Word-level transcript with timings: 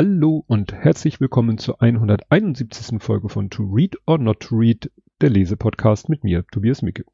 Hallo 0.00 0.44
und 0.46 0.72
herzlich 0.72 1.18
willkommen 1.18 1.58
zur 1.58 1.82
171. 1.82 3.02
Folge 3.02 3.28
von 3.28 3.50
To 3.50 3.64
Read 3.64 3.96
or 4.06 4.18
Not 4.18 4.38
to 4.38 4.54
Read, 4.54 4.92
der 5.20 5.28
Lesepodcast 5.28 6.08
mit 6.08 6.22
mir, 6.22 6.46
Tobias 6.52 6.82
Micke. 6.82 7.04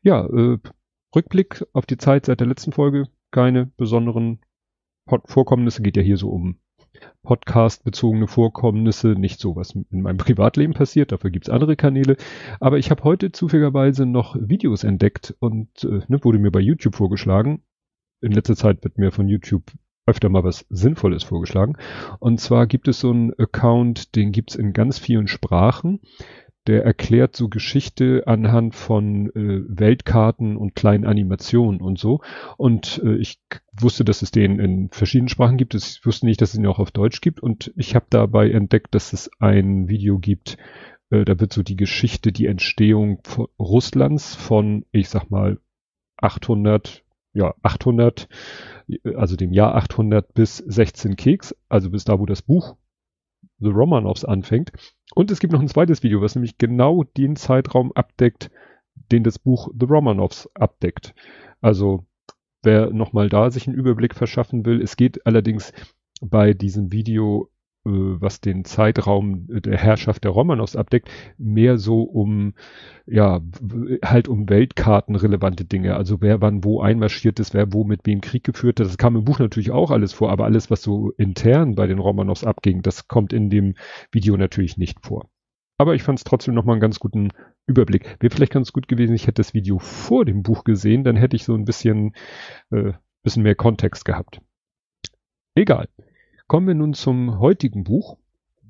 Ja, 0.00 0.24
äh, 0.24 0.58
Rückblick 1.16 1.66
auf 1.72 1.86
die 1.86 1.96
Zeit 1.96 2.26
seit 2.26 2.38
der 2.38 2.46
letzten 2.46 2.70
Folge, 2.70 3.08
keine 3.32 3.72
besonderen 3.76 4.38
Vorkommnisse, 5.24 5.82
geht 5.82 5.96
ja 5.96 6.02
hier 6.04 6.16
so 6.16 6.30
um 6.30 6.60
Podcast-bezogene 7.24 8.28
Vorkommnisse, 8.28 9.16
nicht 9.16 9.40
so, 9.40 9.56
was 9.56 9.72
in 9.72 10.02
meinem 10.02 10.16
Privatleben 10.18 10.74
passiert, 10.74 11.10
dafür 11.10 11.30
gibt's 11.30 11.50
andere 11.50 11.74
Kanäle. 11.74 12.16
Aber 12.60 12.78
ich 12.78 12.92
habe 12.92 13.02
heute 13.02 13.32
zufälligerweise 13.32 14.06
noch 14.06 14.36
Videos 14.38 14.84
entdeckt 14.84 15.34
und 15.40 15.82
äh, 15.82 16.02
ne, 16.06 16.22
wurde 16.22 16.38
mir 16.38 16.52
bei 16.52 16.60
YouTube 16.60 16.94
vorgeschlagen. 16.94 17.64
In 18.20 18.30
letzter 18.30 18.54
Zeit 18.54 18.84
wird 18.84 18.96
mir 18.96 19.10
von 19.10 19.26
YouTube 19.26 19.72
öfter 20.10 20.28
mal 20.28 20.44
was 20.44 20.66
Sinnvolles 20.68 21.22
vorgeschlagen. 21.22 21.76
Und 22.18 22.40
zwar 22.40 22.66
gibt 22.66 22.88
es 22.88 23.00
so 23.00 23.10
einen 23.10 23.32
Account, 23.38 24.14
den 24.16 24.32
gibt's 24.32 24.54
in 24.54 24.72
ganz 24.72 24.98
vielen 24.98 25.28
Sprachen. 25.28 26.00
Der 26.66 26.84
erklärt 26.84 27.34
so 27.34 27.48
Geschichte 27.48 28.24
anhand 28.26 28.74
von 28.74 29.30
äh, 29.30 29.62
Weltkarten 29.66 30.58
und 30.58 30.74
kleinen 30.74 31.06
Animationen 31.06 31.80
und 31.80 31.98
so. 31.98 32.20
Und 32.58 33.00
äh, 33.02 33.16
ich 33.16 33.40
wusste, 33.72 34.04
dass 34.04 34.20
es 34.20 34.30
den 34.30 34.58
in 34.58 34.90
verschiedenen 34.90 35.28
Sprachen 35.28 35.56
gibt. 35.56 35.74
Ich 35.74 36.04
wusste 36.04 36.26
nicht, 36.26 36.42
dass 36.42 36.52
es 36.52 36.58
ihn 36.58 36.66
auch 36.66 36.78
auf 36.78 36.90
Deutsch 36.90 37.22
gibt. 37.22 37.40
Und 37.40 37.72
ich 37.76 37.94
habe 37.94 38.06
dabei 38.10 38.50
entdeckt, 38.50 38.94
dass 38.94 39.14
es 39.14 39.30
ein 39.38 39.88
Video 39.88 40.18
gibt, 40.18 40.58
äh, 41.10 41.24
da 41.24 41.38
wird 41.38 41.52
so 41.52 41.62
die 41.62 41.76
Geschichte, 41.76 42.32
die 42.32 42.46
Entstehung 42.46 43.20
von 43.24 43.48
Russlands 43.58 44.34
von, 44.34 44.86
ich 44.92 45.08
sag 45.08 45.30
mal, 45.30 45.58
800, 46.18 47.04
ja, 47.32 47.54
800, 47.62 48.28
also 49.16 49.36
dem 49.36 49.52
Jahr 49.52 49.74
800 49.74 50.34
bis 50.34 50.58
16 50.58 51.16
Keks, 51.16 51.54
also 51.68 51.90
bis 51.90 52.04
da, 52.04 52.18
wo 52.18 52.26
das 52.26 52.42
Buch 52.42 52.76
The 53.58 53.68
Romanovs 53.68 54.24
anfängt. 54.24 54.72
Und 55.14 55.30
es 55.30 55.40
gibt 55.40 55.52
noch 55.52 55.60
ein 55.60 55.68
zweites 55.68 56.02
Video, 56.02 56.20
was 56.20 56.34
nämlich 56.34 56.58
genau 56.58 57.04
den 57.04 57.36
Zeitraum 57.36 57.92
abdeckt, 57.92 58.50
den 59.12 59.24
das 59.24 59.38
Buch 59.38 59.70
The 59.78 59.86
Romanovs 59.86 60.48
abdeckt. 60.54 61.14
Also 61.60 62.06
wer 62.62 62.90
nochmal 62.90 63.28
da 63.28 63.50
sich 63.50 63.66
einen 63.66 63.76
Überblick 63.76 64.14
verschaffen 64.14 64.64
will, 64.64 64.82
es 64.82 64.96
geht 64.96 65.26
allerdings 65.26 65.72
bei 66.20 66.52
diesem 66.52 66.92
Video 66.92 67.50
was 67.84 68.40
den 68.40 68.64
Zeitraum 68.64 69.46
der 69.48 69.78
Herrschaft 69.78 70.24
der 70.24 70.32
Romanovs 70.32 70.76
abdeckt, 70.76 71.10
mehr 71.38 71.78
so 71.78 72.02
um, 72.02 72.54
ja, 73.06 73.40
halt 74.04 74.28
um 74.28 74.48
Weltkarten 74.48 75.16
relevante 75.16 75.64
Dinge. 75.64 75.96
Also 75.96 76.20
wer 76.20 76.40
wann 76.40 76.62
wo 76.62 76.80
einmarschiert 76.80 77.40
ist, 77.40 77.54
wer 77.54 77.72
wo 77.72 77.84
mit 77.84 78.00
wem 78.04 78.20
Krieg 78.20 78.44
geführt 78.44 78.80
hat. 78.80 78.86
Das 78.86 78.98
kam 78.98 79.16
im 79.16 79.24
Buch 79.24 79.38
natürlich 79.38 79.70
auch 79.70 79.90
alles 79.90 80.12
vor, 80.12 80.30
aber 80.30 80.44
alles, 80.44 80.70
was 80.70 80.82
so 80.82 81.12
intern 81.12 81.74
bei 81.74 81.86
den 81.86 81.98
Romanovs 81.98 82.44
abging, 82.44 82.82
das 82.82 83.08
kommt 83.08 83.32
in 83.32 83.48
dem 83.48 83.74
Video 84.12 84.36
natürlich 84.36 84.76
nicht 84.76 85.04
vor. 85.04 85.30
Aber 85.78 85.94
ich 85.94 86.02
fand 86.02 86.18
es 86.18 86.24
trotzdem 86.24 86.52
nochmal 86.52 86.74
einen 86.74 86.82
ganz 86.82 86.98
guten 87.00 87.30
Überblick. 87.66 88.16
Wäre 88.20 88.34
vielleicht 88.34 88.52
ganz 88.52 88.72
gut 88.72 88.88
gewesen, 88.88 89.14
ich 89.14 89.26
hätte 89.26 89.40
das 89.40 89.54
Video 89.54 89.78
vor 89.78 90.26
dem 90.26 90.42
Buch 90.42 90.64
gesehen, 90.64 91.04
dann 91.04 91.16
hätte 91.16 91.36
ich 91.36 91.44
so 91.44 91.54
ein 91.54 91.64
bisschen, 91.64 92.14
äh, 92.70 92.92
bisschen 93.22 93.42
mehr 93.42 93.54
Kontext 93.54 94.04
gehabt. 94.04 94.42
Egal. 95.54 95.88
Kommen 96.50 96.66
wir 96.66 96.74
nun 96.74 96.94
zum 96.94 97.38
heutigen 97.38 97.84
Buch. 97.84 98.18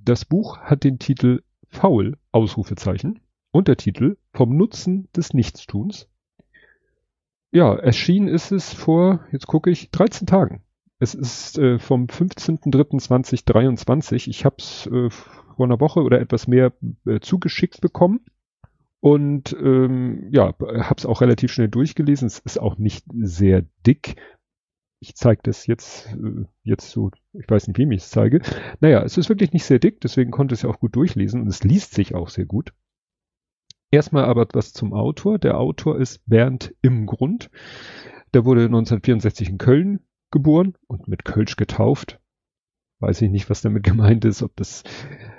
Das 0.04 0.26
Buch 0.26 0.58
hat 0.58 0.84
den 0.84 0.98
Titel 0.98 1.40
Faul, 1.70 2.18
Ausrufezeichen. 2.30 3.20
Untertitel 3.52 4.18
Vom 4.34 4.54
Nutzen 4.54 5.08
des 5.16 5.32
Nichtstuns. 5.32 6.06
Ja, 7.52 7.74
erschienen 7.74 8.28
ist 8.28 8.52
es 8.52 8.74
vor, 8.74 9.24
jetzt 9.32 9.46
gucke 9.46 9.70
ich, 9.70 9.90
13 9.92 10.26
Tagen. 10.26 10.62
Es 10.98 11.14
ist 11.14 11.56
äh, 11.56 11.78
vom 11.78 12.04
15.03.2023. 12.04 14.28
Ich 14.28 14.44
habe 14.44 14.56
es 14.58 14.86
äh, 14.86 15.08
vor 15.08 15.64
einer 15.64 15.80
Woche 15.80 16.02
oder 16.02 16.20
etwas 16.20 16.46
mehr 16.46 16.74
äh, 17.06 17.20
zugeschickt 17.20 17.80
bekommen. 17.80 18.20
Und 19.00 19.56
ähm, 19.58 20.28
ja, 20.30 20.48
habe 20.48 20.96
es 20.98 21.06
auch 21.06 21.22
relativ 21.22 21.50
schnell 21.50 21.70
durchgelesen. 21.70 22.26
Es 22.26 22.40
ist 22.40 22.60
auch 22.60 22.76
nicht 22.76 23.06
sehr 23.10 23.64
dick 23.86 24.16
ich 25.00 25.14
zeige 25.14 25.40
das 25.42 25.66
jetzt, 25.66 26.12
äh, 26.12 26.44
jetzt 26.62 26.90
so, 26.90 27.10
ich 27.32 27.48
weiß 27.48 27.66
nicht, 27.66 27.78
wem 27.78 27.90
ich 27.92 28.02
es 28.02 28.10
zeige. 28.10 28.42
Naja, 28.80 29.02
es 29.02 29.16
ist 29.16 29.30
wirklich 29.30 29.52
nicht 29.52 29.64
sehr 29.64 29.78
dick, 29.78 30.00
deswegen 30.00 30.30
konnte 30.30 30.54
es 30.54 30.62
ja 30.62 30.68
auch 30.68 30.78
gut 30.78 30.94
durchlesen 30.94 31.40
und 31.40 31.48
es 31.48 31.64
liest 31.64 31.94
sich 31.94 32.14
auch 32.14 32.28
sehr 32.28 32.44
gut. 32.44 32.72
Erstmal 33.90 34.26
aber 34.26 34.46
was 34.52 34.72
zum 34.72 34.92
Autor. 34.92 35.38
Der 35.38 35.58
Autor 35.58 35.98
ist 35.98 36.20
Bernd 36.26 36.74
Imgrund. 36.80 37.50
Der 38.34 38.44
wurde 38.44 38.66
1964 38.66 39.48
in 39.48 39.58
Köln 39.58 40.00
geboren 40.30 40.74
und 40.86 41.08
mit 41.08 41.24
Kölsch 41.24 41.56
getauft. 41.56 42.20
Weiß 43.00 43.20
ich 43.22 43.30
nicht, 43.30 43.50
was 43.50 43.62
damit 43.62 43.82
gemeint 43.84 44.24
ist, 44.24 44.42
ob 44.42 44.54
das, 44.54 44.84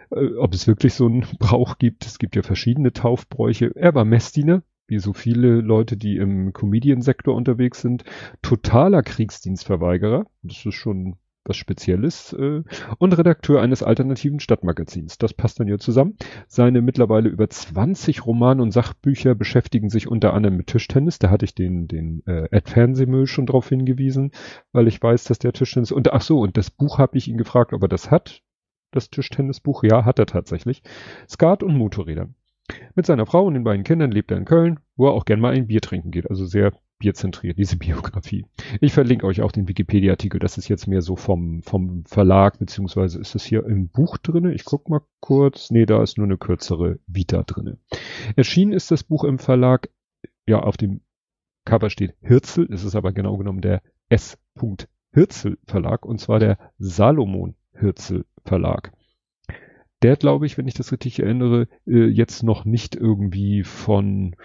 äh, 0.10 0.34
ob 0.36 0.54
es 0.54 0.68
wirklich 0.68 0.96
so 0.96 1.06
einen 1.06 1.22
Brauch 1.40 1.78
gibt. 1.78 2.06
Es 2.06 2.20
gibt 2.20 2.36
ja 2.36 2.42
verschiedene 2.42 2.92
Taufbräuche. 2.92 3.74
Er 3.76 3.94
war 3.96 4.04
Messdiener, 4.04 4.64
wie 4.91 5.00
so 5.00 5.13
viele 5.13 5.62
Leute, 5.62 5.96
die 5.96 6.18
im 6.18 6.52
Comedian-Sektor 6.52 7.34
unterwegs 7.34 7.81
sind, 7.81 8.03
totaler 8.41 9.02
Kriegsdienstverweigerer. 9.02 10.25
Das 10.44 10.66
ist 10.66 10.75
schon 10.75 11.16
was 11.46 11.56
Spezielles. 11.56 12.34
Äh, 12.34 12.63
und 12.97 13.18
Redakteur 13.18 13.62
eines 13.62 13.84
alternativen 13.84 14.41
Stadtmagazins. 14.41 15.18
Das 15.18 15.34
passt 15.34 15.59
dann 15.59 15.68
hier 15.68 15.79
zusammen. 15.79 16.18
Seine 16.47 16.81
mittlerweile 16.81 17.29
über 17.29 17.50
20 17.50 18.25
Romane 18.25 18.62
und 18.62 18.72
Sachbücher 18.72 19.34
beschäftigen 19.34 19.90
sich 19.90 20.07
unter 20.07 20.34
anderem 20.34 20.57
mit 20.57 20.68
Tischtennis. 20.68 21.19
Da 21.19 21.29
hatte 21.29 21.46
ich 21.46 21.56
den, 21.56 21.88
den 21.88 22.22
äh, 22.28 22.50
Ed 22.52 22.69
Fernsehmüll 22.69 23.28
schon 23.28 23.46
drauf 23.46 23.69
hingewiesen, 23.69 24.31
weil 24.73 24.90
ich 24.90 25.02
weiß, 25.02 25.23
dass 25.23 25.40
der 25.40 25.53
Tischtennis. 25.53 25.94
Und 25.94 26.12
ach 26.12 26.22
so, 26.22 26.41
und 26.41 26.58
das 26.58 26.69
Buch 26.69 27.00
habe 27.00 27.18
ich 27.18 27.29
ihn 27.29 27.38
gefragt, 27.38 27.72
ob 27.73 27.81
er 27.81 27.90
das 27.90 28.12
hat. 28.12 28.44
Das 28.91 29.09
Tischtennisbuch, 29.09 29.85
ja, 29.85 30.03
hat 30.03 30.19
er 30.19 30.25
tatsächlich. 30.25 30.84
Skat 31.29 31.63
und 31.63 31.78
Motorrädern. 31.78 32.35
Mit 32.96 33.06
seiner 33.06 33.26
Frau 33.26 33.46
und 33.46 33.54
den 33.54 33.64
beiden 33.64 33.84
Kindern 33.84 34.12
lebt 34.12 34.32
er 34.32 34.38
in 34.38 34.46
Köln, 34.46 34.80
wo 34.96 35.08
er 35.08 35.14
auch 35.14 35.26
gern 35.26 35.40
mal 35.40 35.54
ein 35.54 35.68
Bier 35.68 35.82
trinken 35.82 36.12
geht. 36.12 36.30
Also 36.30 36.46
sehr 36.46 36.74
bierzentriert, 37.00 37.58
diese 37.58 37.78
Biografie. 37.80 38.46
Ich 38.80 38.94
verlinke 38.94 39.26
euch 39.26 39.42
auch 39.42 39.52
den 39.52 39.68
Wikipedia-Artikel. 39.68 40.40
Das 40.40 40.58
ist 40.58 40.70
jetzt 40.70 40.88
mehr 40.88 41.02
so 41.02 41.16
vom, 41.16 41.62
vom 41.64 42.06
Verlag, 42.06 42.59
beziehungsweise 42.59 43.20
ist 43.20 43.36
es 43.36 43.44
hier 43.44 43.66
im 43.66 43.90
Buch 43.90 44.18
drinne. 44.18 44.54
Ich 44.54 44.64
guck 44.64 44.90
mal 44.90 45.02
kurz. 45.20 45.72
Nee, 45.72 45.86
da 45.86 46.02
ist 46.02 46.18
nur 46.18 46.28
eine 46.28 46.38
kürzere 46.38 47.00
Vita 47.08 47.44
drinne. 47.44 47.78
Erschienen 48.36 48.72
ist 48.72 48.92
das 48.92 49.03
Buch 49.03 49.24
im 49.24 49.40
Verlag, 49.40 49.90
ja, 50.46 50.59
auf 50.59 50.78
dem 50.78 51.02
Cover 51.66 51.90
steht 51.90 52.16
Hirzel. 52.22 52.72
Es 52.72 52.84
ist 52.84 52.96
aber 52.96 53.12
genau 53.12 53.38
genommen 53.38 53.62
der 53.62 53.82
S. 54.09 54.38
Hirzel 55.14 55.58
Verlag 55.66 56.06
und 56.06 56.20
zwar 56.20 56.40
der 56.40 56.58
Salomon 56.78 57.56
Hirzel 57.74 58.26
Verlag 58.46 58.92
der 60.02 60.16
glaube 60.16 60.46
ich, 60.46 60.58
wenn 60.58 60.68
ich 60.68 60.74
das 60.74 60.92
richtig 60.92 61.20
erinnere, 61.20 61.68
äh, 61.86 62.06
jetzt 62.08 62.44
noch 62.44 62.66
nicht 62.66 62.96
irgendwie 62.96 63.64
von, 63.64 64.36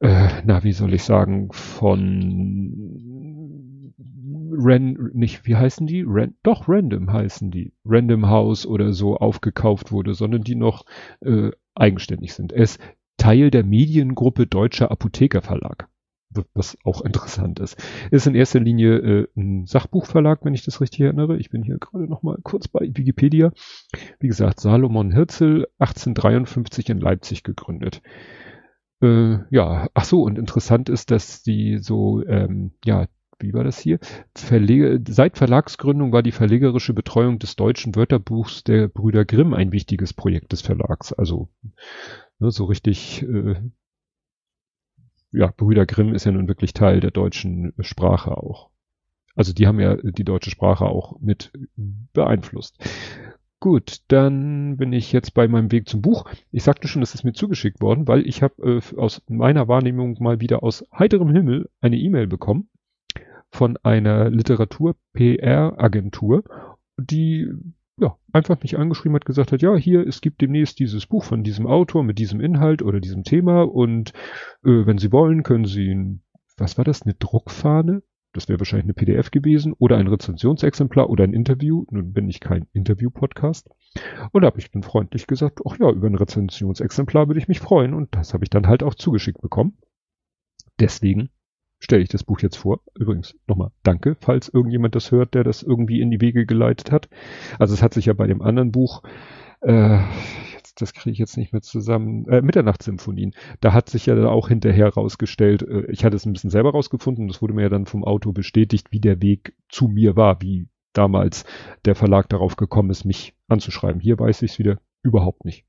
äh, 0.00 0.28
na, 0.44 0.64
wie 0.64 0.72
soll 0.72 0.94
ich 0.94 1.02
sagen, 1.02 1.50
von 1.52 3.00
Ran, 4.52 5.10
nicht, 5.12 5.46
wie 5.46 5.56
heißen 5.56 5.86
die? 5.86 6.04
Ran, 6.06 6.34
doch, 6.42 6.68
Random 6.68 7.12
heißen 7.12 7.50
die. 7.50 7.72
Random 7.84 8.28
House 8.28 8.66
oder 8.66 8.92
so 8.92 9.16
aufgekauft 9.16 9.92
wurde, 9.92 10.14
sondern 10.14 10.42
die 10.42 10.56
noch 10.56 10.84
äh, 11.20 11.50
eigenständig 11.74 12.34
sind. 12.34 12.52
Ist 12.52 12.80
Teil 13.16 13.50
der 13.50 13.64
Mediengruppe 13.64 14.46
Deutscher 14.46 14.90
Apothekerverlag 14.90 15.88
was 16.54 16.76
auch 16.84 17.00
interessant 17.04 17.60
ist. 17.60 17.76
Ist 18.10 18.26
in 18.26 18.34
erster 18.34 18.60
Linie 18.60 18.96
äh, 18.98 19.26
ein 19.36 19.66
Sachbuchverlag, 19.66 20.44
wenn 20.44 20.54
ich 20.54 20.64
das 20.64 20.80
richtig 20.80 21.00
erinnere. 21.00 21.36
Ich 21.38 21.50
bin 21.50 21.62
hier 21.62 21.78
gerade 21.78 22.06
noch 22.06 22.22
mal 22.22 22.38
kurz 22.42 22.68
bei 22.68 22.80
Wikipedia. 22.80 23.52
Wie 24.18 24.28
gesagt, 24.28 24.60
Salomon 24.60 25.12
Hirzel, 25.12 25.66
1853 25.78 26.90
in 26.90 27.00
Leipzig 27.00 27.42
gegründet. 27.42 28.02
Äh, 29.02 29.38
ja, 29.50 29.88
ach 29.94 30.04
so, 30.04 30.22
und 30.22 30.38
interessant 30.38 30.88
ist, 30.88 31.10
dass 31.10 31.42
die 31.42 31.78
so, 31.78 32.24
ähm, 32.26 32.72
ja, 32.84 33.06
wie 33.38 33.54
war 33.54 33.64
das 33.64 33.78
hier? 33.78 33.98
Verlege, 34.36 35.00
seit 35.08 35.38
Verlagsgründung 35.38 36.12
war 36.12 36.22
die 36.22 36.32
verlegerische 36.32 36.92
Betreuung 36.92 37.38
des 37.38 37.56
deutschen 37.56 37.96
Wörterbuchs 37.96 38.64
der 38.64 38.88
Brüder 38.88 39.24
Grimm 39.24 39.54
ein 39.54 39.72
wichtiges 39.72 40.12
Projekt 40.12 40.52
des 40.52 40.60
Verlags. 40.60 41.14
Also 41.14 41.48
ne, 42.38 42.50
so 42.50 42.66
richtig 42.66 43.22
äh, 43.22 43.54
ja, 45.32 45.52
Brüder 45.56 45.86
Grimm 45.86 46.14
ist 46.14 46.24
ja 46.24 46.32
nun 46.32 46.48
wirklich 46.48 46.72
Teil 46.72 47.00
der 47.00 47.10
deutschen 47.10 47.72
Sprache 47.80 48.36
auch. 48.36 48.70
Also 49.34 49.52
die 49.52 49.66
haben 49.66 49.80
ja 49.80 49.96
die 49.96 50.24
deutsche 50.24 50.50
Sprache 50.50 50.86
auch 50.86 51.20
mit 51.20 51.52
beeinflusst. 52.12 52.78
Gut, 53.60 54.00
dann 54.08 54.76
bin 54.78 54.92
ich 54.92 55.12
jetzt 55.12 55.34
bei 55.34 55.46
meinem 55.46 55.70
Weg 55.70 55.88
zum 55.88 56.02
Buch. 56.02 56.24
Ich 56.50 56.62
sagte 56.62 56.88
schon, 56.88 57.02
es 57.02 57.14
ist 57.14 57.24
mir 57.24 57.34
zugeschickt 57.34 57.82
worden, 57.82 58.08
weil 58.08 58.26
ich 58.26 58.42
habe 58.42 58.54
äh, 58.62 58.80
aus 58.96 59.22
meiner 59.28 59.68
Wahrnehmung 59.68 60.16
mal 60.20 60.40
wieder 60.40 60.62
aus 60.62 60.86
heiterem 60.98 61.28
Himmel 61.30 61.68
eine 61.82 61.98
E-Mail 61.98 62.26
bekommen 62.26 62.70
von 63.50 63.76
einer 63.82 64.30
Literatur-PR-Agentur, 64.30 66.44
die 66.96 67.52
ja, 68.00 68.16
einfach 68.32 68.60
mich 68.62 68.78
angeschrieben 68.78 69.14
hat, 69.14 69.26
gesagt 69.26 69.52
hat, 69.52 69.62
ja, 69.62 69.76
hier, 69.76 70.06
es 70.06 70.20
gibt 70.20 70.40
demnächst 70.40 70.78
dieses 70.78 71.06
Buch 71.06 71.22
von 71.22 71.44
diesem 71.44 71.66
Autor 71.66 72.02
mit 72.02 72.18
diesem 72.18 72.40
Inhalt 72.40 72.82
oder 72.82 72.98
diesem 72.98 73.24
Thema 73.24 73.62
und 73.62 74.12
äh, 74.64 74.86
wenn 74.86 74.98
Sie 74.98 75.12
wollen, 75.12 75.42
können 75.42 75.66
Sie, 75.66 76.18
was 76.56 76.78
war 76.78 76.84
das, 76.84 77.02
eine 77.02 77.14
Druckfahne 77.14 78.02
Das 78.32 78.48
wäre 78.48 78.58
wahrscheinlich 78.58 78.84
eine 78.84 78.94
PDF 78.94 79.30
gewesen 79.30 79.74
oder 79.78 79.98
ein 79.98 80.06
Rezensionsexemplar 80.06 81.10
oder 81.10 81.24
ein 81.24 81.34
Interview. 81.34 81.84
Nun 81.90 82.12
bin 82.12 82.28
ich 82.28 82.40
kein 82.40 82.68
Interview-Podcast. 82.72 83.68
Und 84.32 84.42
da 84.42 84.46
habe 84.46 84.60
ich 84.60 84.70
dann 84.70 84.84
freundlich 84.84 85.26
gesagt, 85.26 85.60
ach 85.68 85.76
ja, 85.78 85.90
über 85.90 86.06
ein 86.06 86.14
Rezensionsexemplar 86.14 87.28
würde 87.28 87.40
ich 87.40 87.48
mich 87.48 87.60
freuen. 87.60 87.92
Und 87.92 88.14
das 88.14 88.32
habe 88.32 88.44
ich 88.44 88.50
dann 88.50 88.68
halt 88.68 88.82
auch 88.82 88.94
zugeschickt 88.94 89.40
bekommen. 89.40 89.76
Deswegen 90.78 91.30
stelle 91.80 92.02
ich 92.02 92.08
das 92.08 92.24
Buch 92.24 92.40
jetzt 92.40 92.56
vor. 92.56 92.80
Übrigens 92.94 93.34
nochmal 93.46 93.72
danke, 93.82 94.16
falls 94.20 94.48
irgendjemand 94.48 94.94
das 94.94 95.10
hört, 95.10 95.34
der 95.34 95.44
das 95.44 95.62
irgendwie 95.62 96.00
in 96.00 96.10
die 96.10 96.20
Wege 96.20 96.46
geleitet 96.46 96.92
hat. 96.92 97.08
Also 97.58 97.74
es 97.74 97.82
hat 97.82 97.94
sich 97.94 98.06
ja 98.06 98.12
bei 98.12 98.26
dem 98.26 98.42
anderen 98.42 98.70
Buch, 98.70 99.02
äh, 99.62 99.98
jetzt, 100.52 100.80
das 100.80 100.92
kriege 100.92 101.12
ich 101.12 101.18
jetzt 101.18 101.36
nicht 101.36 101.52
mehr 101.52 101.62
zusammen, 101.62 102.26
äh, 102.28 102.42
Mitternachtsymphonien, 102.42 103.34
da 103.60 103.72
hat 103.72 103.88
sich 103.88 104.06
ja 104.06 104.14
dann 104.14 104.26
auch 104.26 104.48
hinterher 104.48 104.88
rausgestellt, 104.88 105.62
äh, 105.62 105.90
ich 105.90 106.04
hatte 106.04 106.16
es 106.16 106.26
ein 106.26 106.32
bisschen 106.32 106.50
selber 106.50 106.70
rausgefunden, 106.70 107.28
das 107.28 107.42
wurde 107.42 107.54
mir 107.54 107.62
ja 107.62 107.68
dann 107.68 107.86
vom 107.86 108.04
Auto 108.04 108.32
bestätigt, 108.32 108.88
wie 108.92 109.00
der 109.00 109.22
Weg 109.22 109.54
zu 109.68 109.88
mir 109.88 110.16
war, 110.16 110.40
wie 110.42 110.68
damals 110.92 111.44
der 111.84 111.94
Verlag 111.94 112.28
darauf 112.28 112.56
gekommen 112.56 112.90
ist, 112.90 113.04
mich 113.04 113.34
anzuschreiben. 113.48 114.00
Hier 114.00 114.18
weiß 114.18 114.42
ich 114.42 114.52
es 114.52 114.58
wieder 114.58 114.80
überhaupt 115.02 115.44
nicht. 115.44 115.64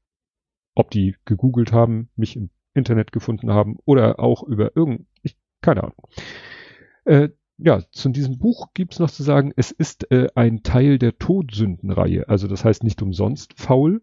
Ob 0.73 0.89
die 0.89 1.15
gegoogelt 1.25 1.71
haben, 1.71 2.09
mich 2.15 2.35
im 2.35 2.49
Internet 2.73 3.11
gefunden 3.11 3.51
haben 3.51 3.77
oder 3.85 4.19
auch 4.19 4.43
über 4.43 4.75
irgend, 4.75 5.05
ich, 5.21 5.37
keine 5.61 5.83
Ahnung. 5.83 6.07
Äh, 7.05 7.29
ja, 7.57 7.81
zu 7.91 8.09
diesem 8.09 8.39
Buch 8.39 8.69
gibt's 8.73 8.99
noch 8.99 9.11
zu 9.11 9.23
sagen, 9.23 9.53
es 9.55 9.71
ist 9.71 10.09
äh, 10.11 10.29
ein 10.35 10.63
Teil 10.63 10.97
der 10.97 11.17
Todsündenreihe. 11.17 12.27
Also 12.27 12.47
das 12.47 12.65
heißt 12.65 12.83
nicht 12.83 13.01
umsonst 13.01 13.53
faul. 13.59 14.01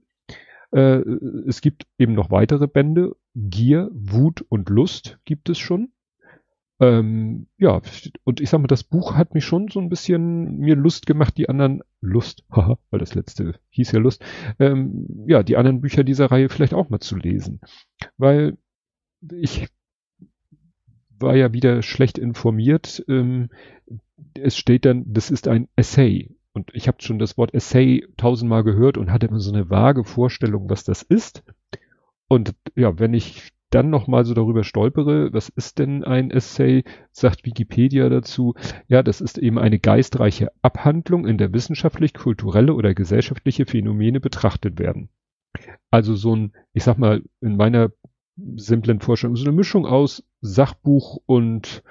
Äh, 0.70 1.00
es 1.46 1.60
gibt 1.60 1.86
eben 1.98 2.14
noch 2.14 2.30
weitere 2.30 2.68
Bände. 2.68 3.16
Gier, 3.34 3.90
Wut 3.92 4.44
und 4.48 4.68
Lust 4.68 5.18
gibt 5.24 5.48
es 5.48 5.58
schon. 5.58 5.92
Ähm, 6.80 7.48
ja, 7.58 7.80
und 8.22 8.40
ich 8.40 8.50
sag 8.50 8.60
mal, 8.60 8.68
das 8.68 8.84
Buch 8.84 9.16
hat 9.16 9.34
mich 9.34 9.44
schon 9.44 9.66
so 9.68 9.80
ein 9.80 9.88
bisschen 9.88 10.58
mir 10.58 10.76
Lust 10.76 11.06
gemacht, 11.06 11.36
die 11.36 11.48
anderen 11.48 11.82
Lust, 12.00 12.44
haha, 12.52 12.78
weil 12.90 13.00
das 13.00 13.14
letzte 13.16 13.58
hieß 13.70 13.92
ja 13.92 13.98
Lust, 13.98 14.24
ähm, 14.60 15.24
ja, 15.26 15.42
die 15.42 15.56
anderen 15.56 15.80
Bücher 15.80 16.04
dieser 16.04 16.26
Reihe 16.26 16.48
vielleicht 16.48 16.74
auch 16.74 16.90
mal 16.90 17.00
zu 17.00 17.16
lesen. 17.16 17.60
Weil 18.16 18.56
ich 19.32 19.66
war 21.20 21.36
ja 21.36 21.52
wieder 21.52 21.82
schlecht 21.82 22.18
informiert. 22.18 23.04
Ähm, 23.08 23.50
es 24.34 24.56
steht 24.56 24.84
dann, 24.84 25.04
das 25.06 25.30
ist 25.30 25.48
ein 25.48 25.68
Essay. 25.76 26.30
Und 26.52 26.70
ich 26.74 26.88
habe 26.88 27.00
schon 27.00 27.18
das 27.18 27.38
Wort 27.38 27.54
Essay 27.54 28.06
tausendmal 28.16 28.64
gehört 28.64 28.98
und 28.98 29.12
hatte 29.12 29.26
immer 29.26 29.40
so 29.40 29.52
eine 29.52 29.70
vage 29.70 30.04
Vorstellung, 30.04 30.68
was 30.68 30.84
das 30.84 31.02
ist. 31.02 31.44
Und 32.28 32.54
ja, 32.74 32.98
wenn 32.98 33.14
ich 33.14 33.52
dann 33.70 33.90
nochmal 33.90 34.24
so 34.24 34.34
darüber 34.34 34.64
stolpere, 34.64 35.32
was 35.32 35.50
ist 35.50 35.78
denn 35.78 36.02
ein 36.02 36.30
Essay, 36.30 36.84
sagt 37.12 37.44
Wikipedia 37.44 38.08
dazu, 38.08 38.54
ja, 38.86 39.02
das 39.02 39.20
ist 39.20 39.38
eben 39.38 39.58
eine 39.58 39.78
geistreiche 39.78 40.50
Abhandlung, 40.62 41.26
in 41.26 41.38
der 41.38 41.52
wissenschaftlich, 41.52 42.14
kulturelle 42.14 42.74
oder 42.74 42.94
gesellschaftliche 42.94 43.66
Phänomene 43.66 44.20
betrachtet 44.20 44.78
werden. 44.78 45.10
Also 45.90 46.14
so 46.14 46.34
ein, 46.34 46.52
ich 46.72 46.84
sag 46.84 46.98
mal, 46.98 47.22
in 47.40 47.56
meiner 47.56 47.90
simplen 48.56 49.00
Vorstellung. 49.00 49.36
So 49.36 49.44
eine 49.44 49.56
Mischung 49.56 49.86
aus 49.86 50.24
Sachbuch 50.40 51.18
und 51.26 51.82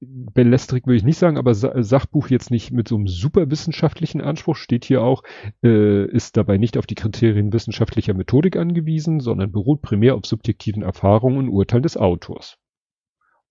Belletrik 0.00 0.86
würde 0.86 0.98
ich 0.98 1.04
nicht 1.04 1.18
sagen, 1.18 1.38
aber 1.38 1.54
Sachbuch 1.54 2.28
jetzt 2.28 2.50
nicht 2.50 2.70
mit 2.70 2.86
so 2.86 2.96
einem 2.96 3.06
super 3.06 3.50
wissenschaftlichen 3.50 4.20
Anspruch, 4.20 4.56
steht 4.56 4.84
hier 4.84 5.02
auch, 5.02 5.22
äh, 5.62 6.06
ist 6.10 6.36
dabei 6.36 6.58
nicht 6.58 6.76
auf 6.76 6.86
die 6.86 6.94
Kriterien 6.94 7.52
wissenschaftlicher 7.52 8.12
Methodik 8.12 8.56
angewiesen, 8.56 9.20
sondern 9.20 9.52
beruht 9.52 9.80
primär 9.80 10.14
auf 10.14 10.26
subjektiven 10.26 10.82
Erfahrungen 10.82 11.38
und 11.38 11.48
Urteilen 11.48 11.82
des 11.82 11.96
Autors. 11.96 12.58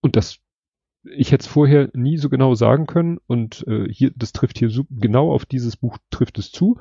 Und 0.00 0.14
das, 0.14 0.38
ich 1.02 1.32
hätte 1.32 1.42
es 1.42 1.48
vorher 1.48 1.90
nie 1.94 2.16
so 2.16 2.28
genau 2.28 2.54
sagen 2.54 2.86
können 2.86 3.18
und 3.26 3.66
äh, 3.66 3.88
hier, 3.90 4.12
das 4.14 4.32
trifft 4.32 4.58
hier 4.58 4.70
genau 4.90 5.32
auf 5.32 5.46
dieses 5.46 5.76
Buch 5.76 5.98
trifft 6.10 6.38
es 6.38 6.52
zu 6.52 6.78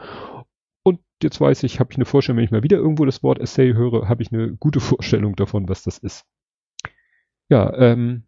jetzt 1.23 1.39
weiß 1.39 1.63
ich, 1.63 1.79
habe 1.79 1.91
ich 1.91 1.97
eine 1.97 2.05
Vorstellung, 2.05 2.37
wenn 2.37 2.45
ich 2.45 2.51
mal 2.51 2.63
wieder 2.63 2.77
irgendwo 2.77 3.05
das 3.05 3.23
Wort 3.23 3.39
Essay 3.39 3.73
höre, 3.73 4.07
habe 4.09 4.21
ich 4.21 4.31
eine 4.31 4.55
gute 4.57 4.79
Vorstellung 4.81 5.35
davon, 5.35 5.69
was 5.69 5.83
das 5.83 5.97
ist. 5.97 6.25
Ja, 7.49 7.73
ähm, 7.77 8.23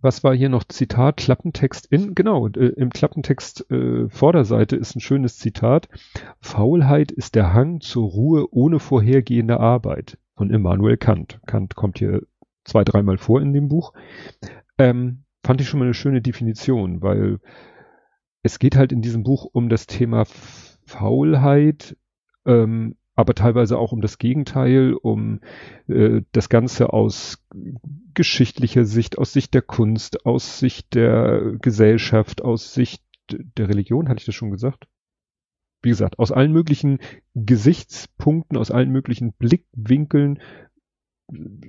was 0.00 0.22
war 0.22 0.34
hier 0.34 0.48
noch 0.48 0.64
Zitat, 0.64 1.16
Klappentext 1.16 1.86
in, 1.86 2.14
genau, 2.14 2.46
äh, 2.48 2.68
im 2.76 2.90
Klappentext 2.90 3.70
äh, 3.70 4.08
Vorderseite 4.08 4.76
ist 4.76 4.94
ein 4.94 5.00
schönes 5.00 5.38
Zitat. 5.38 5.88
Faulheit 6.40 7.10
ist 7.10 7.34
der 7.34 7.52
Hang 7.52 7.80
zur 7.80 8.08
Ruhe 8.08 8.46
ohne 8.52 8.78
vorhergehende 8.78 9.58
Arbeit 9.58 10.18
von 10.36 10.50
Immanuel 10.50 10.96
Kant. 10.96 11.40
Kant 11.46 11.74
kommt 11.74 11.98
hier 11.98 12.22
zwei, 12.64 12.84
dreimal 12.84 13.18
vor 13.18 13.40
in 13.40 13.52
dem 13.52 13.68
Buch. 13.68 13.92
Ähm, 14.78 15.24
fand 15.44 15.60
ich 15.60 15.68
schon 15.68 15.80
mal 15.80 15.86
eine 15.86 15.94
schöne 15.94 16.22
Definition, 16.22 17.02
weil 17.02 17.40
es 18.42 18.60
geht 18.60 18.76
halt 18.76 18.92
in 18.92 19.02
diesem 19.02 19.24
Buch 19.24 19.46
um 19.52 19.68
das 19.68 19.86
Thema 19.86 20.26
Faulheit, 20.88 21.96
ähm, 22.46 22.96
aber 23.14 23.34
teilweise 23.34 23.78
auch 23.78 23.92
um 23.92 24.00
das 24.00 24.18
Gegenteil, 24.18 24.94
um 24.94 25.40
äh, 25.88 26.22
das 26.32 26.48
Ganze 26.48 26.92
aus 26.92 27.44
geschichtlicher 28.14 28.84
Sicht, 28.84 29.18
aus 29.18 29.32
Sicht 29.32 29.54
der 29.54 29.62
Kunst, 29.62 30.24
aus 30.24 30.58
Sicht 30.58 30.94
der 30.94 31.56
Gesellschaft, 31.60 32.42
aus 32.42 32.74
Sicht 32.74 33.02
der 33.30 33.68
Religion, 33.68 34.08
hatte 34.08 34.20
ich 34.20 34.26
das 34.26 34.34
schon 34.34 34.50
gesagt? 34.50 34.86
Wie 35.82 35.90
gesagt, 35.90 36.18
aus 36.18 36.32
allen 36.32 36.52
möglichen 36.52 36.98
Gesichtspunkten, 37.34 38.56
aus 38.56 38.70
allen 38.70 38.90
möglichen 38.90 39.32
Blickwinkeln 39.34 40.40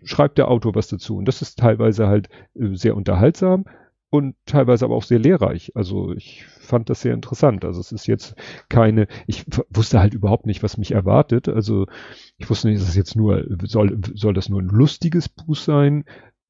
schreibt 0.03 0.37
der 0.37 0.47
Autor 0.47 0.75
was 0.75 0.87
dazu. 0.87 1.17
Und 1.17 1.25
das 1.25 1.41
ist 1.41 1.59
teilweise 1.59 2.07
halt 2.07 2.29
äh, 2.55 2.75
sehr 2.75 2.95
unterhaltsam, 2.95 3.65
und 4.09 4.35
teilweise 4.45 4.85
aber 4.85 4.95
auch 4.95 5.03
sehr 5.03 5.19
lehrreich. 5.19 5.71
Also 5.75 6.13
ich 6.13 6.45
fand 6.45 6.89
das 6.89 7.01
sehr 7.01 7.13
interessant. 7.13 7.63
Also 7.63 7.79
es 7.79 7.91
ist 7.91 8.07
jetzt 8.07 8.35
keine, 8.67 9.07
ich 9.27 9.45
wusste 9.69 9.99
halt 9.99 10.13
überhaupt 10.13 10.45
nicht, 10.45 10.63
was 10.63 10.77
mich 10.77 10.91
erwartet. 10.91 11.47
Also 11.47 11.85
ich 12.37 12.49
wusste 12.49 12.69
nicht, 12.69 12.81
dass 12.81 12.89
es 12.89 12.95
jetzt 12.95 13.15
nur, 13.15 13.45
soll, 13.63 13.99
soll 14.13 14.33
das 14.33 14.49
nur 14.49 14.61
ein 14.61 14.67
lustiges 14.67 15.29
Buch 15.29 15.55
sein? 15.55 16.05